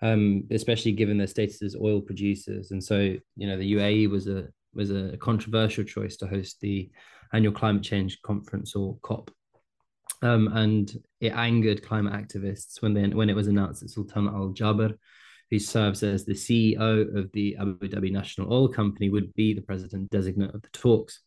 [0.00, 4.28] um, especially given their status as oil producers, and so you know the UAE was
[4.28, 6.90] a was a controversial choice to host the
[7.32, 9.30] annual climate change conference or COP
[10.22, 14.54] um, and it angered climate activists when they, when it was announced that Sultan Al
[14.54, 14.96] Jaber,
[15.50, 19.60] who serves as the CEO of the Abu Dhabi National Oil Company, would be the
[19.60, 21.20] president designate of the talks.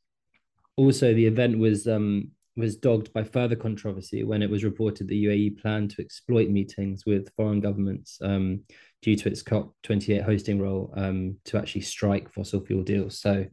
[0.77, 5.25] Also, the event was um, was dogged by further controversy when it was reported the
[5.25, 8.61] UAE planned to exploit meetings with foreign governments um,
[9.01, 13.19] due to its COP28 hosting role um, to actually strike fossil fuel deals.
[13.19, 13.45] So,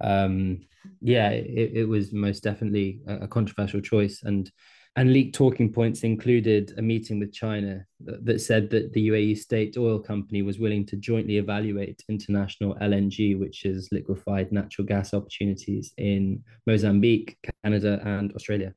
[0.00, 0.60] um,
[1.00, 4.22] yeah, it, it was most definitely a, controversial choice.
[4.22, 4.50] And
[4.96, 9.38] and leaked talking points included a meeting with China that, that, said that the UAE
[9.38, 15.14] state oil company was willing to jointly evaluate international LNG, which is liquefied natural gas
[15.14, 18.74] opportunities in Mozambique, Canada, and Australia.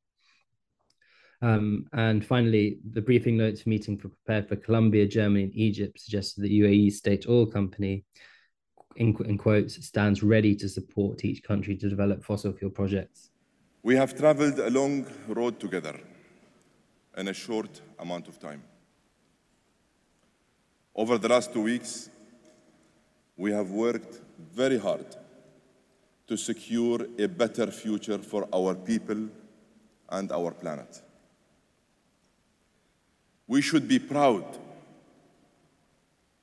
[1.41, 6.43] Um, and finally, the briefing notes meeting for prepared for Colombia, Germany, and Egypt suggested
[6.43, 8.05] that UAE state oil company,
[8.95, 13.29] in, in quotes, stands ready to support each country to develop fossil fuel projects.
[13.83, 15.99] We have traveled a long road together
[17.17, 18.63] in a short amount of time.
[20.95, 22.09] Over the last two weeks,
[23.37, 24.21] we have worked
[24.53, 25.05] very hard
[26.27, 29.27] to secure a better future for our people
[30.09, 31.01] and our planet.
[33.47, 34.45] We should be proud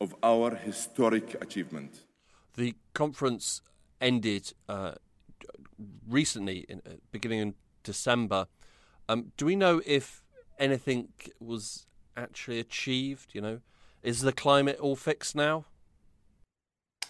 [0.01, 2.03] of our historic achievement.
[2.55, 3.63] The conference
[4.01, 4.93] ended uh,
[6.09, 8.47] recently, in, uh, beginning in December,
[9.09, 10.23] Um, do we know if
[10.59, 11.09] anything
[11.41, 11.87] was
[12.17, 13.35] actually achieved?
[13.35, 13.61] You know,
[14.03, 15.67] is the climate all fixed now?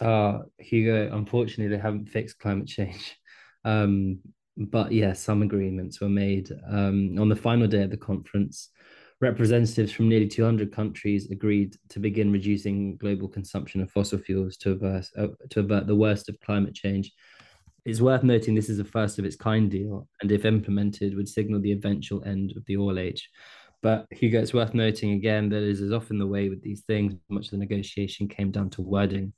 [0.01, 3.15] Uh, Hugo, unfortunately, they haven't fixed climate change.
[3.63, 4.19] Um,
[4.57, 6.51] but yes, yeah, some agreements were made.
[6.67, 8.69] Um, on the final day of the conference,
[9.23, 14.71] representatives from nearly 200 countries agreed to begin reducing global consumption of fossil fuels to
[14.71, 17.11] avert, uh, to avert the worst of climate change.
[17.85, 21.27] It's worth noting this is a first of its kind deal, and if implemented, would
[21.27, 23.29] signal the eventual end of the oil age.
[23.81, 27.13] But Hugo, it's worth noting again that as is often the way with these things,
[27.29, 29.33] much of the negotiation came down to wording.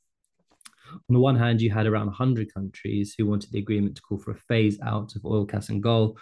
[0.92, 4.20] On the one hand, you had around 100 countries who wanted the agreement to call
[4.20, 6.18] for a phase out of oil, gas, and coal,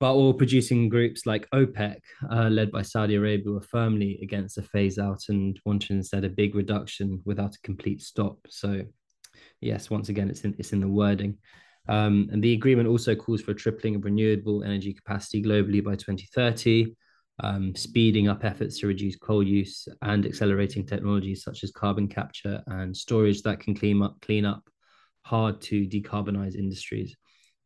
[0.00, 1.98] but oil producing groups like OPEC,
[2.30, 6.28] uh, led by Saudi Arabia, were firmly against a phase out and wanted instead a
[6.28, 8.38] big reduction without a complete stop.
[8.48, 8.82] So,
[9.60, 11.36] yes, once again, it's in, it's in the wording.
[11.88, 15.96] Um, and the agreement also calls for a tripling of renewable energy capacity globally by
[15.96, 16.94] 2030,
[17.40, 22.62] um, speeding up efforts to reduce coal use and accelerating technologies such as carbon capture
[22.66, 24.68] and storage that can clean up, clean up
[25.22, 27.16] hard to decarbonize industries.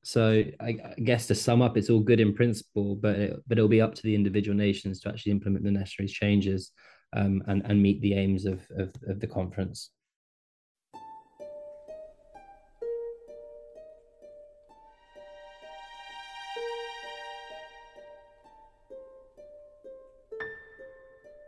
[0.04, 3.56] So I, I, guess to sum up, it's all good in principle, but it, but
[3.56, 6.72] it'll be up to the individual nations to actually implement the necessary changes
[7.14, 9.90] um, and and meet the aims of, of, of the conference.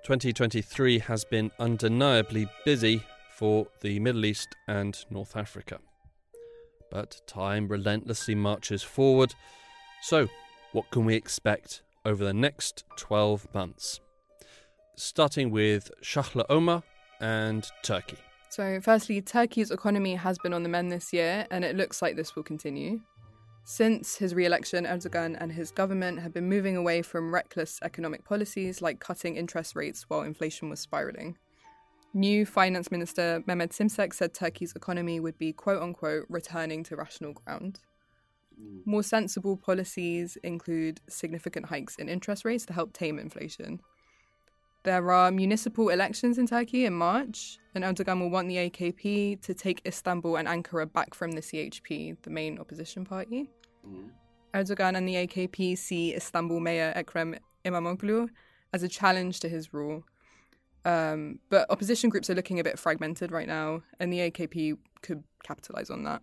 [0.05, 3.03] Twenty twenty three has been undeniably busy
[3.37, 5.81] for the Middle East and North Africa.
[6.95, 9.35] But time relentlessly marches forward.
[10.01, 10.29] So,
[10.71, 14.01] what can we expect over the next 12 months?
[14.97, 16.85] Starting with Shahla Omar
[17.21, 18.19] and Turkey.
[18.49, 22.15] So, firstly, Turkey's economy has been on the mend this year, and it looks like
[22.15, 23.01] this will continue.
[23.65, 28.25] Since his re election, Erdogan and his government have been moving away from reckless economic
[28.25, 31.39] policies like cutting interest rates while inflation was spiraling.
[32.15, 37.33] New Finance Minister Mehmet Simsek said Turkey's economy would be quote unquote returning to rational
[37.33, 37.81] ground.
[38.61, 38.87] Mm.
[38.87, 43.81] More sensible policies include significant hikes in interest rates to help tame inflation.
[44.85, 49.55] There are municipal elections in Turkey in March, and Erdogan will want the AKP to
[49.55, 53.51] take Istanbul and Ankara back from the CHP, the main opposition party.
[53.85, 54.11] Mm.
[54.55, 58.29] Erdogan and the AKP see Istanbul Mayor Ekrem İmamoğlu
[58.73, 60.05] as a challenge to his rule
[60.85, 65.25] um, but opposition groups are looking a bit fragmented right now, and the AKP could
[65.43, 66.23] capitalize on that.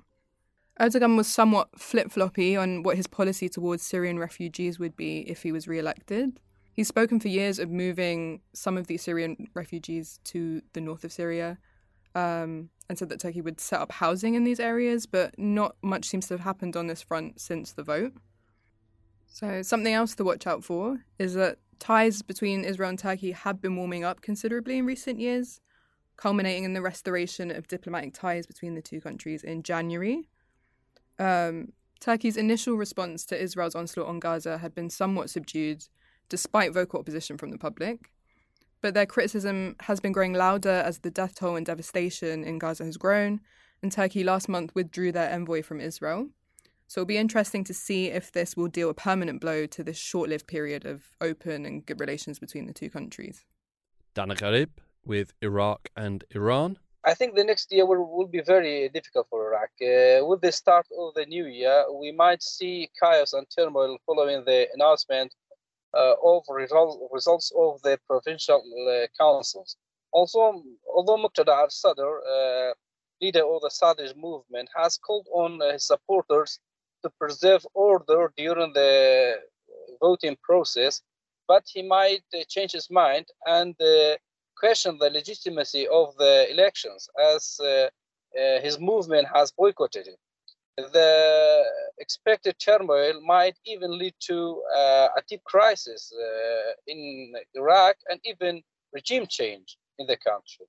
[0.80, 5.44] Erdogan was somewhat flip floppy on what his policy towards Syrian refugees would be if
[5.44, 6.40] he was re elected.
[6.74, 11.12] He's spoken for years of moving some of these Syrian refugees to the north of
[11.12, 11.58] Syria
[12.16, 16.06] um, and said that Turkey would set up housing in these areas, but not much
[16.06, 18.14] seems to have happened on this front since the vote.
[19.28, 23.60] So, something else to watch out for is that ties between Israel and Turkey have
[23.60, 25.60] been warming up considerably in recent years,
[26.16, 30.30] culminating in the restoration of diplomatic ties between the two countries in January.
[31.18, 35.88] Um, Turkey's initial response to Israel's onslaught on Gaza had been somewhat subdued,
[36.30, 38.12] despite vocal opposition from the public.
[38.82, 42.86] But their criticism has been growing louder as the death toll and devastation in Gaza
[42.86, 43.42] has grown,
[43.82, 46.30] and Turkey last month withdrew their envoy from Israel.
[46.92, 49.96] So it'll be interesting to see if this will deal a permanent blow to this
[49.96, 53.46] short lived period of open and good relations between the two countries.
[54.14, 54.72] Dana Garib
[55.06, 56.80] with Iraq and Iran.
[57.06, 59.70] I think the next year will, will be very difficult for Iraq.
[59.82, 64.44] Uh, with the start of the new year, we might see chaos and turmoil following
[64.44, 65.34] the announcement
[65.94, 69.78] uh, of result, results of the provincial uh, councils.
[70.12, 70.62] Also,
[70.94, 72.74] although Muqtada al-Sadr, uh,
[73.22, 76.60] leader of the Sadr movement, has called on his supporters
[77.04, 79.36] to preserve order during the
[80.00, 81.02] voting process,
[81.48, 84.16] but he might uh, change his mind and uh,
[84.58, 87.88] question the legitimacy of the elections as uh,
[88.62, 90.20] his movement has boycotted it.
[90.78, 91.64] The
[92.00, 94.64] expected turmoil might even lead to
[95.18, 96.12] a deep crisis
[96.88, 100.66] in Iraq and even regime change in the country.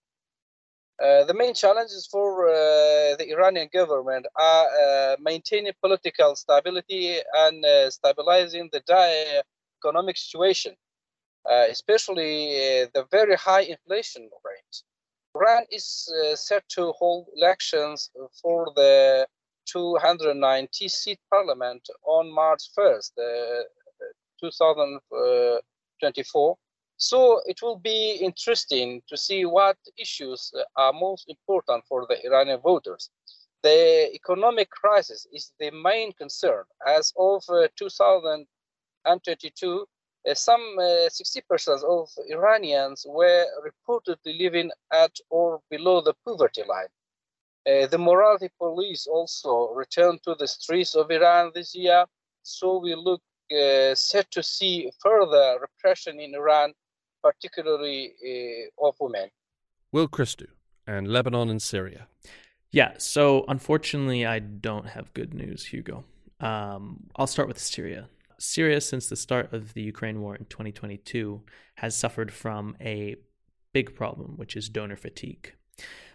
[1.02, 7.64] Uh, the main challenges for uh, the Iranian government are uh, maintaining political stability and
[7.64, 9.42] uh, stabilizing the dire
[9.80, 10.76] economic situation,
[11.50, 14.82] uh, especially the very high inflation rate.
[15.34, 18.08] Iran is set to hold elections
[18.40, 19.26] for the
[19.66, 23.10] 290 seat parliament on March 1st,
[24.40, 26.56] 2024
[27.02, 32.60] so it will be interesting to see what issues are most important for the Iranian
[32.60, 33.10] voters.
[33.62, 36.62] The economic crisis is the main concern.
[36.86, 38.46] As of uh, 2023,
[39.04, 39.84] and 22,
[40.30, 46.92] uh, some 60% uh, of Iranians were reportedly living at or below the poverty line.
[47.66, 52.04] Uh, the morality police also returned to the streets of Iran this year,
[52.42, 53.22] so we look
[53.52, 56.72] uh, set to see further repression in Iran,
[57.22, 59.30] particularly uh, of women.
[59.92, 60.48] Will Christou
[60.86, 62.08] and Lebanon and Syria.
[62.70, 66.04] Yeah, so unfortunately, I don't have good news, Hugo.
[66.40, 68.08] Um, I'll start with Syria.
[68.38, 71.42] Syria, since the start of the Ukraine war in 2022,
[71.76, 73.16] has suffered from a
[73.72, 75.54] big problem, which is donor fatigue.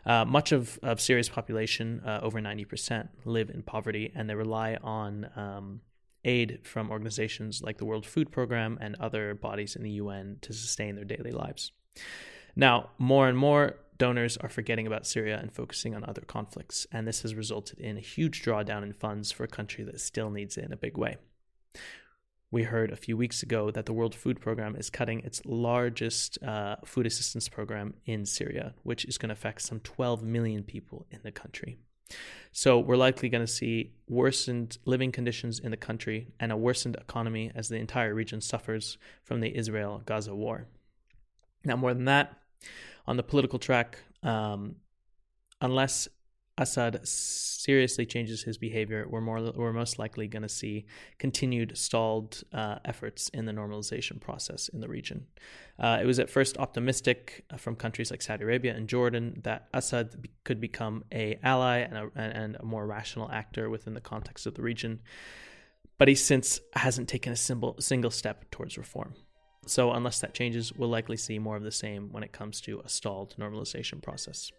[0.05, 4.77] Uh, much of, of Syria's population, uh, over 90%, live in poverty and they rely
[4.81, 5.81] on um,
[6.25, 10.53] aid from organizations like the World Food Program and other bodies in the UN to
[10.53, 11.71] sustain their daily lives.
[12.55, 17.07] Now, more and more donors are forgetting about Syria and focusing on other conflicts, and
[17.07, 20.57] this has resulted in a huge drawdown in funds for a country that still needs
[20.57, 21.17] it in a big way.
[22.49, 26.41] We heard a few weeks ago that the World Food Program is cutting its largest
[26.41, 31.05] uh, food assistance program in Syria, which is going to affect some 12 million people
[31.11, 31.77] in the country.
[32.51, 36.95] So we're likely going to see worsened living conditions in the country and a worsened
[36.95, 40.65] economy as the entire region suffers from the Israel Gaza war.
[41.63, 42.35] Now, more than that,
[43.05, 44.77] on the political track, um,
[45.61, 46.07] unless
[46.57, 50.85] Assad seriously changes his behavior, we're more we're most likely going to see
[51.19, 55.27] continued stalled uh, efforts in the normalization process in the region.
[55.77, 59.67] Uh, it was at first optimistic uh, from countries like Saudi Arabia and Jordan that
[59.73, 64.47] Assad could become a ally and a, and a more rational actor within the context
[64.47, 64.99] of the region,
[65.97, 69.13] but he since hasn't taken a single single step towards reform.
[69.67, 72.81] So unless that changes, we'll likely see more of the same when it comes to
[72.83, 74.51] a stalled normalization process.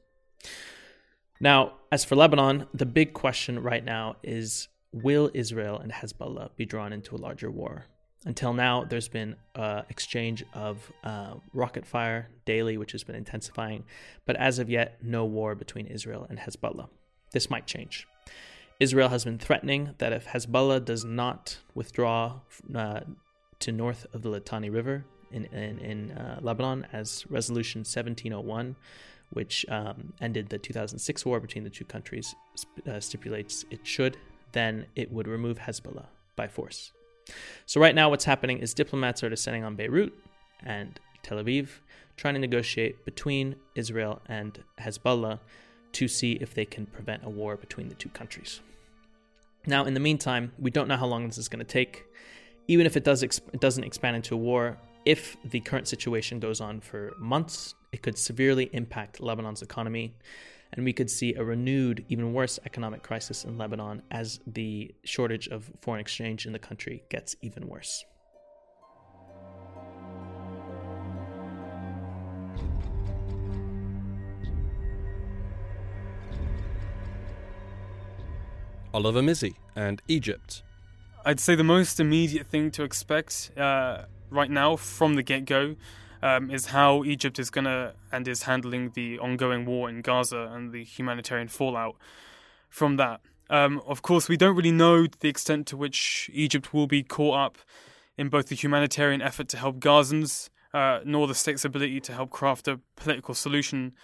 [1.40, 6.66] Now, as for Lebanon, the big question right now is will Israel and Hezbollah be
[6.66, 7.86] drawn into a larger war?
[8.24, 13.84] Until now, there's been uh, exchange of uh, rocket fire daily, which has been intensifying,
[14.26, 16.88] but as of yet, no war between Israel and Hezbollah.
[17.32, 18.08] This might change.
[18.80, 22.40] Israel has been threatening that if Hezbollah does not withdraw
[22.74, 23.00] uh,
[23.60, 28.74] to north of the Litani River in, in, in uh, Lebanon, as Resolution 1701
[29.30, 32.34] which um, ended the 2006 war between the two countries,
[32.90, 34.16] uh, stipulates it should,
[34.52, 36.06] then it would remove Hezbollah
[36.36, 36.92] by force.
[37.66, 40.12] So, right now, what's happening is diplomats are descending on Beirut
[40.64, 41.68] and Tel Aviv,
[42.16, 45.38] trying to negotiate between Israel and Hezbollah
[45.92, 48.60] to see if they can prevent a war between the two countries.
[49.66, 52.04] Now, in the meantime, we don't know how long this is going to take.
[52.68, 56.38] Even if it does ex- it doesn't expand into a war, if the current situation
[56.38, 60.14] goes on for months it could severely impact Lebanon's economy,
[60.74, 65.48] and we could see a renewed, even worse economic crisis in Lebanon as the shortage
[65.48, 68.04] of foreign exchange in the country gets even worse.
[78.92, 80.62] Oliver Mizzi and Egypt.
[81.24, 85.76] I'd say the most immediate thing to expect uh, right now from the get go
[86.22, 90.50] um, is how Egypt is going to and is handling the ongoing war in Gaza
[90.52, 91.96] and the humanitarian fallout
[92.68, 93.20] from that.
[93.50, 97.38] Um, of course, we don't really know the extent to which Egypt will be caught
[97.38, 97.58] up
[98.16, 102.30] in both the humanitarian effort to help Gazans, uh, nor the state's ability to help
[102.30, 103.94] craft a political solution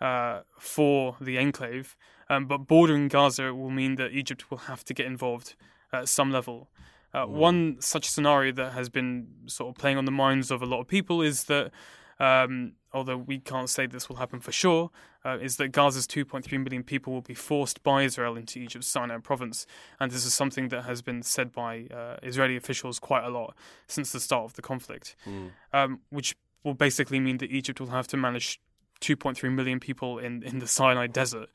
[0.00, 1.96] uh, for the enclave.
[2.30, 5.54] Um, but bordering Gaza will mean that Egypt will have to get involved
[5.92, 6.70] at some level.
[7.14, 10.66] Uh, one such scenario that has been sort of playing on the minds of a
[10.66, 11.70] lot of people is that,
[12.18, 14.90] um, although we can't say this will happen for sure,
[15.24, 19.18] uh, is that Gaza's 2.3 million people will be forced by Israel into Egypt's Sinai
[19.18, 19.64] province.
[20.00, 23.54] And this is something that has been said by uh, Israeli officials quite a lot
[23.86, 25.50] since the start of the conflict, mm.
[25.72, 28.60] um, which will basically mean that Egypt will have to manage
[29.00, 31.48] 2.3 million people in, in the Sinai desert.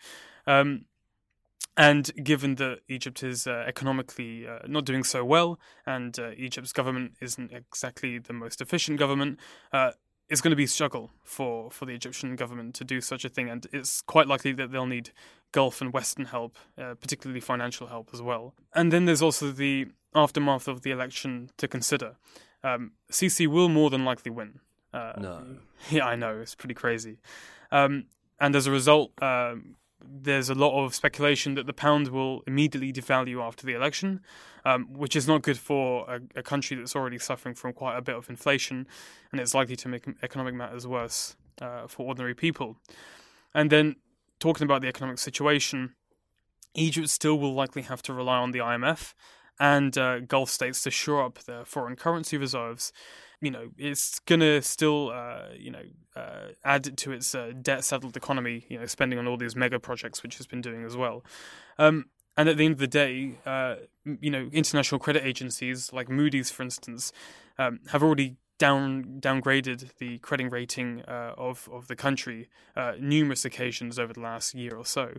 [0.48, 0.86] Um,
[1.78, 6.74] and given that Egypt is uh, economically uh, not doing so well, and uh, Egypt's
[6.74, 9.40] government isn't exactly the most efficient government,
[9.72, 9.92] uh,
[10.30, 13.30] it's going to be a struggle for, for the Egyptian government to do such a
[13.30, 13.50] thing.
[13.50, 15.12] And it's quite likely that they'll need
[15.52, 18.54] Gulf and Western help, uh, particularly financial help as well.
[18.76, 22.18] And then there's also the aftermath of the election to consider.
[22.64, 24.60] Um, Sisi will more than likely win.
[24.94, 25.44] Uh, no.
[25.90, 26.40] Yeah, I know.
[26.40, 27.20] It's pretty crazy.
[27.72, 28.08] Um,
[28.40, 32.94] and as a result, um, there's a lot of speculation that the pound will immediately
[32.94, 34.22] devalue after the election,
[34.66, 38.02] um, which is not good for a, a, country that's already suffering from quite a
[38.02, 38.88] bit of inflation,
[39.32, 42.78] and it's likely to make economic matters worse uh, for ordinary people.
[43.54, 43.98] And then,
[44.40, 45.96] talking about the economic situation,
[46.76, 49.14] Egypt still will likely have to rely on the IMF
[49.60, 52.94] and uh, Gulf states to shore up their foreign currency reserves,
[53.42, 55.84] you know, it's gonna still, uh, you know,
[56.16, 58.66] uh, add to its uh, debt-settled economy.
[58.70, 61.24] You know, spending on all these mega projects, which has been doing as well.
[61.78, 62.06] Um,
[62.38, 63.76] and at the end of the day, uh,
[64.06, 67.12] you know, international credit agencies like Moody's, for instance,
[67.58, 73.46] um, have already down downgraded the credit rating uh, of of the country uh, numerous
[73.46, 75.14] occasions over the last year or so.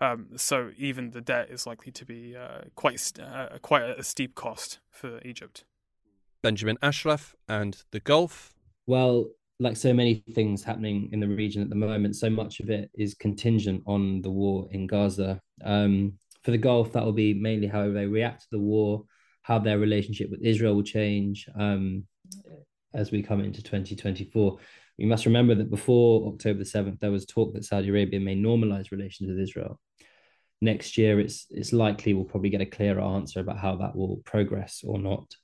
[0.00, 4.34] Um, so even the debt is likely to be uh, quite uh, quite a steep
[4.34, 5.64] cost for Egypt.
[6.42, 8.54] Benjamin Ashraf and the Gulf.
[8.86, 12.70] Well, like so many things happening in the region at the moment, so much of
[12.70, 15.40] it is contingent on the war in Gaza.
[15.64, 19.04] Um, for the Gulf, that will be mainly how they react to the war,
[19.42, 22.04] how their relationship with Israel will change um,
[22.94, 24.58] as we come into 2024.
[24.98, 28.36] We must remember that before October the 7th, there was talk that Saudi Arabia may
[28.36, 29.80] normalize relations with Israel.
[30.60, 34.22] Next year, it's, it's likely we'll probably get a clearer answer about how that will
[34.24, 35.34] progress or not.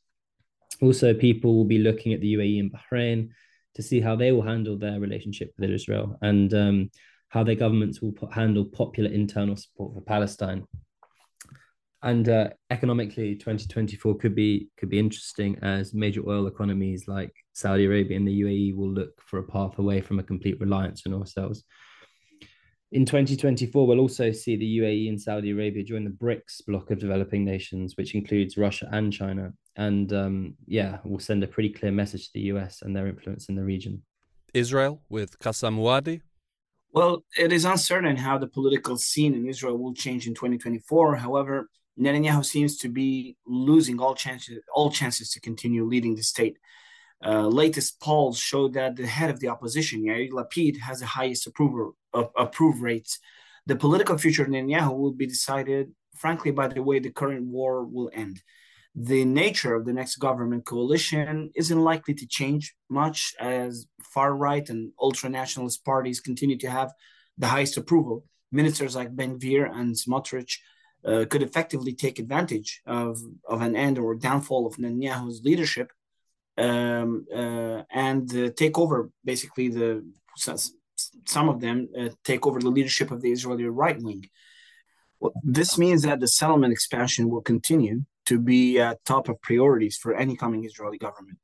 [0.83, 3.29] Also, people will be looking at the UAE and Bahrain
[3.77, 6.91] to see how they will handle their relationship with Israel and um,
[7.29, 10.67] how their governments will handle popular internal support for Palestine.
[12.03, 17.85] And uh, economically, 2024 could be could be interesting as major oil economies like Saudi
[17.85, 21.15] Arabia and the UAE will look for a path away from a complete reliance on
[21.15, 21.63] ourselves.
[22.91, 26.99] In 2024, we'll also see the UAE and Saudi Arabia join the BRICS bloc of
[26.99, 29.53] developing nations, which includes Russia and China.
[29.77, 33.49] And um, yeah, we'll send a pretty clear message to the US and their influence
[33.49, 34.03] in the region.
[34.55, 36.21] Israel with Qassam Muaddi.
[36.93, 41.17] Well, it is uncertain how the political scene in Israel will change in 2024.
[41.17, 46.59] However, Netanyahu seems to be losing all chances all chances to continue leading the state.
[47.25, 51.47] Uh, latest polls show that the head of the opposition, Yair Lapid, has the highest
[51.47, 53.21] approval of approve rates.
[53.67, 57.85] The political future of Netanyahu will be decided, frankly, by the way the current war
[57.85, 58.43] will end.
[58.95, 64.69] The nature of the next government coalition isn't likely to change much as far right
[64.69, 66.93] and ultra nationalist parties continue to have
[67.39, 68.25] the highest approval.
[68.51, 70.59] Ministers like Ben Gvir and Smotrich
[71.07, 73.19] uh, could effectively take advantage of,
[73.49, 75.91] of an end or downfall of Netanyahu's leadership
[76.59, 80.05] um, uh, and uh, take over basically the
[81.27, 84.29] some of them uh, take over the leadership of the Israeli right wing.
[85.21, 89.97] Well, this means that the settlement expansion will continue to be at top of priorities
[89.97, 91.39] for any coming Israeli government,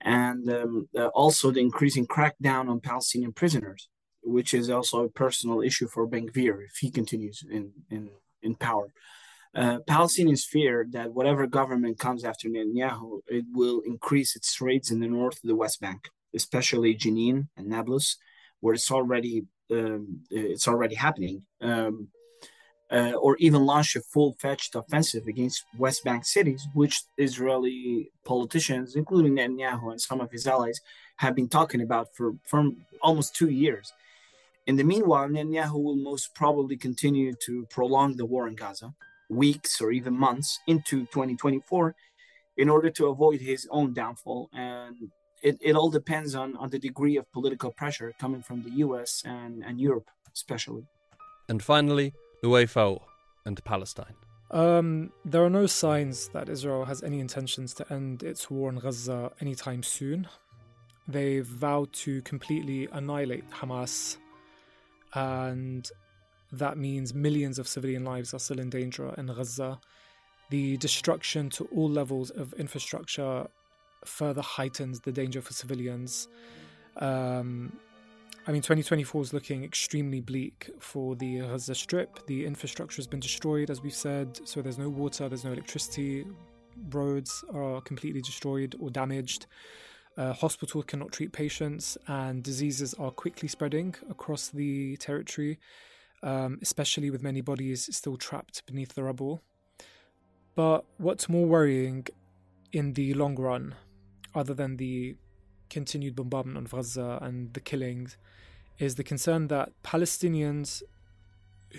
[0.00, 3.88] and um, uh, also the increasing crackdown on Palestinian prisoners,
[4.22, 8.10] which is also a personal issue for Ben Gvir if he continues in in
[8.42, 8.92] in power.
[9.54, 15.00] Uh, Palestinians fear that whatever government comes after Netanyahu, it will increase its raids in
[15.00, 18.16] the north of the West Bank, especially Jenin and Nablus,
[18.60, 22.08] where it's already um, it's already happening, um,
[22.92, 29.36] uh, or even launch a full-fledged offensive against West Bank cities, which Israeli politicians, including
[29.36, 30.80] Netanyahu and some of his allies,
[31.16, 32.68] have been talking about for, for
[33.00, 33.92] almost two years.
[34.66, 38.92] In the meanwhile, Netanyahu will most probably continue to prolong the war in Gaza,
[39.30, 41.94] weeks or even months into 2024
[42.58, 44.50] in order to avoid his own downfall.
[44.52, 45.10] And
[45.42, 49.22] it, it all depends on, on the degree of political pressure coming from the US
[49.24, 50.84] and, and Europe, especially.
[51.48, 52.12] And finally,
[52.42, 53.00] forward
[53.46, 54.14] and Palestine.
[54.50, 58.78] Um, there are no signs that Israel has any intentions to end its war in
[58.78, 60.28] Gaza anytime soon.
[61.08, 64.18] They've vowed to completely annihilate Hamas,
[65.14, 65.90] and
[66.52, 69.80] that means millions of civilian lives are still in danger in Gaza.
[70.50, 73.46] The destruction to all levels of infrastructure
[74.04, 76.28] further heightens the danger for civilians.
[76.98, 77.78] Um,
[78.46, 82.26] I mean, 2024 is looking extremely bleak for the Gaza Strip.
[82.26, 86.26] The infrastructure has been destroyed, as we've said, so there's no water, there's no electricity,
[86.90, 89.46] roads are completely destroyed or damaged.
[90.16, 95.58] Uh, hospitals cannot treat patients, and diseases are quickly spreading across the territory
[96.22, 99.42] um, especially with many bodies still trapped beneath the rubble.
[100.54, 102.06] But what's more worrying
[102.72, 103.74] in the long run,
[104.34, 105.16] other than the
[105.72, 108.18] continued bombardment on Gaza and the killings,
[108.78, 110.82] is the concern that Palestinians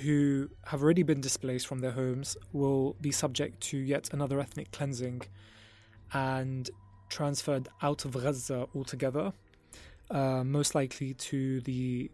[0.01, 4.71] who have already been displaced from their homes will be subject to yet another ethnic
[4.71, 5.21] cleansing
[6.11, 6.71] and
[7.09, 9.31] transferred out of Gaza altogether,
[10.09, 12.09] uh, most likely to the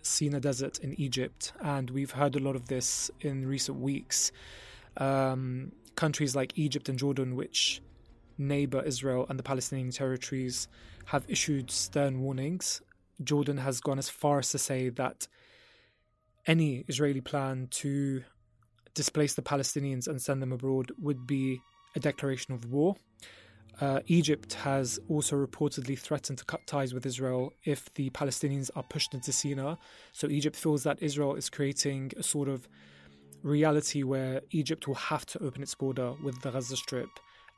[0.00, 4.32] Sinai Desert in Egypt, and we've heard a lot of this in recent weeks.
[4.96, 7.82] Um, countries like Egypt and Jordan, which
[8.40, 10.66] neighbor Israel and the Palestinian territories,
[11.06, 12.82] have issued stern warnings.
[13.22, 15.28] Jordan has gone as far as to say that
[16.46, 18.24] any Israeli plan to
[18.94, 21.60] displace the Palestinians and send them abroad would be
[21.94, 22.96] a declaration of war.
[23.80, 28.82] Uh, Egypt has also reportedly threatened to cut ties with Israel if the Palestinians are
[28.82, 29.74] pushed into Sinai.
[30.12, 32.68] So Egypt feels that Israel is creating a sort of
[33.42, 37.08] reality where Egypt will have to open its border with the Gaza Strip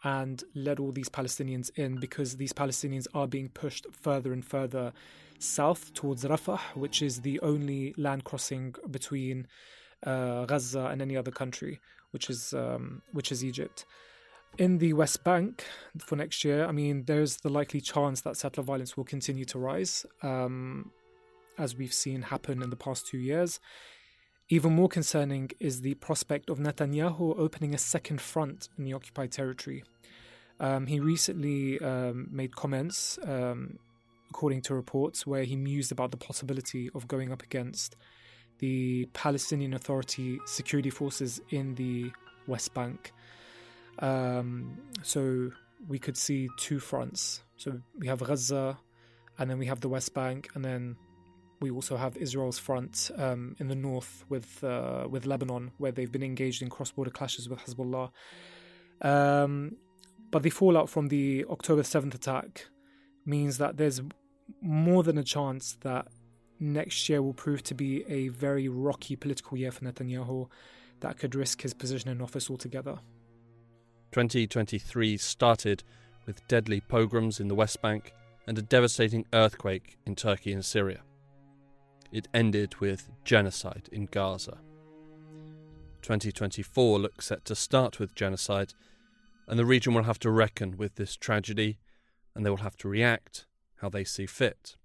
[0.04, 4.92] and let all these Palestinians in because these Palestinians are being pushed further and further
[5.38, 9.46] south towards Rafah, which is the only land crossing between
[10.04, 11.80] uh, Gaza and any other country,
[12.10, 13.84] which is um, which is Egypt.
[14.58, 15.64] In the West Bank
[15.98, 19.58] for next year, I mean, there's the likely chance that settler violence will continue to
[19.58, 20.90] rise, um,
[21.58, 23.60] as we've seen happen in the past two years.
[24.52, 29.32] Even more concerning is the prospect of Netanyahu opening a second front in the occupied
[29.32, 29.82] territory.
[30.60, 33.78] Um, he recently um, made comments, um,
[34.28, 37.96] according to reports, where he mused about the possibility of going up against
[38.58, 42.12] the Palestinian Authority security forces in the
[42.46, 43.10] West Bank.
[44.00, 45.50] Um, so
[45.88, 47.42] we could see two fronts.
[47.56, 48.76] So we have Gaza,
[49.38, 50.96] and then we have the West Bank, and then
[51.62, 56.10] we also have Israel's front um, in the north with uh, with Lebanon, where they've
[56.10, 58.10] been engaged in cross-border clashes with Hezbollah.
[59.00, 59.76] Um,
[60.30, 62.66] but the fallout from the October 7th attack
[63.24, 64.00] means that there's
[64.60, 66.08] more than a chance that
[66.58, 70.48] next year will prove to be a very rocky political year for Netanyahu
[71.00, 72.98] that could risk his position in office altogether.
[74.12, 75.82] 2023 started
[76.26, 78.12] with deadly pogroms in the West Bank
[78.46, 81.02] and a devastating earthquake in Turkey and Syria
[82.12, 84.58] it ended with genocide in Gaza.
[86.02, 88.74] 2024 looks set to start with genocide,
[89.48, 91.78] and the region will have to reckon with this tragedy,
[92.34, 93.46] and they will have to react
[93.76, 94.76] how they see fit.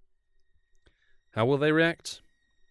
[1.32, 2.22] How will they react?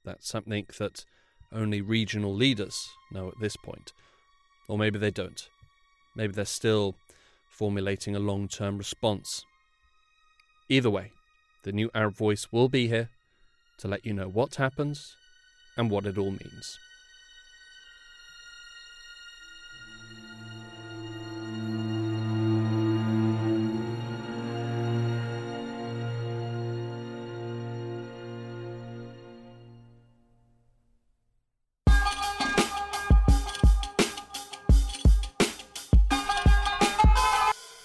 [0.04, 1.04] That's something that
[1.52, 3.92] only regional leaders know at this point.
[4.68, 5.48] Or maybe they don't.
[6.16, 6.96] Maybe they're still
[7.48, 9.44] formulating a long term response.
[10.68, 11.12] Either way,
[11.62, 13.10] the new Arab Voice will be here
[13.78, 15.16] to let you know what happens
[15.76, 16.78] and what it all means.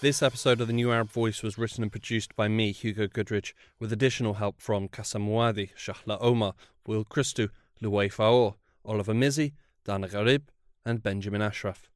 [0.02, 3.54] This episode of the New Arab Voice was written and produced by me, Hugo Goodridge,
[3.78, 6.56] with additional help from Qassam Muaddi, Shahla Omar,
[6.88, 7.50] Will Christou,
[7.84, 9.54] Louay Faor, Oliver Mizzi,
[9.86, 10.46] Dana Garib,
[10.84, 11.88] and Benjamin Ashraf.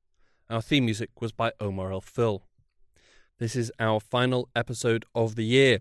[0.51, 2.43] Our theme music was by Omar al-Fil.
[3.39, 5.80] This is our final episode of the year,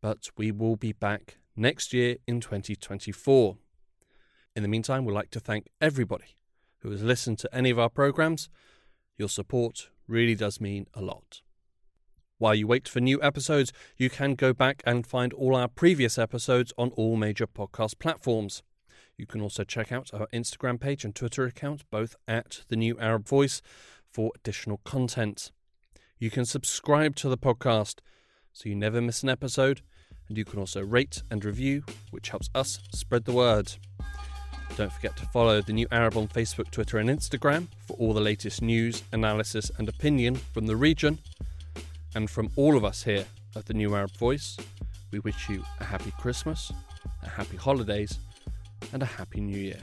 [0.00, 3.58] but we will be back next year in 2024.
[4.56, 6.38] In the meantime, we'd like to thank everybody
[6.78, 8.48] who has listened to any of our programs.
[9.18, 11.42] Your support really does mean a lot.
[12.38, 16.18] While you wait for new episodes, you can go back and find all our previous
[16.18, 18.62] episodes on all major podcast platforms.
[19.16, 22.96] You can also check out our Instagram page and Twitter account, both at The New
[23.00, 23.60] Arab Voice,
[24.08, 25.50] for additional content.
[26.20, 27.96] You can subscribe to the podcast
[28.52, 29.82] so you never miss an episode,
[30.28, 31.82] and you can also rate and review,
[32.12, 33.72] which helps us spread the word.
[34.76, 38.20] Don't forget to follow The New Arab on Facebook, Twitter, and Instagram for all the
[38.20, 41.18] latest news, analysis, and opinion from the region.
[42.18, 44.56] And from all of us here at the New Arab Voice,
[45.12, 46.72] we wish you a happy Christmas,
[47.22, 48.18] a happy holidays,
[48.92, 49.80] and a happy new year.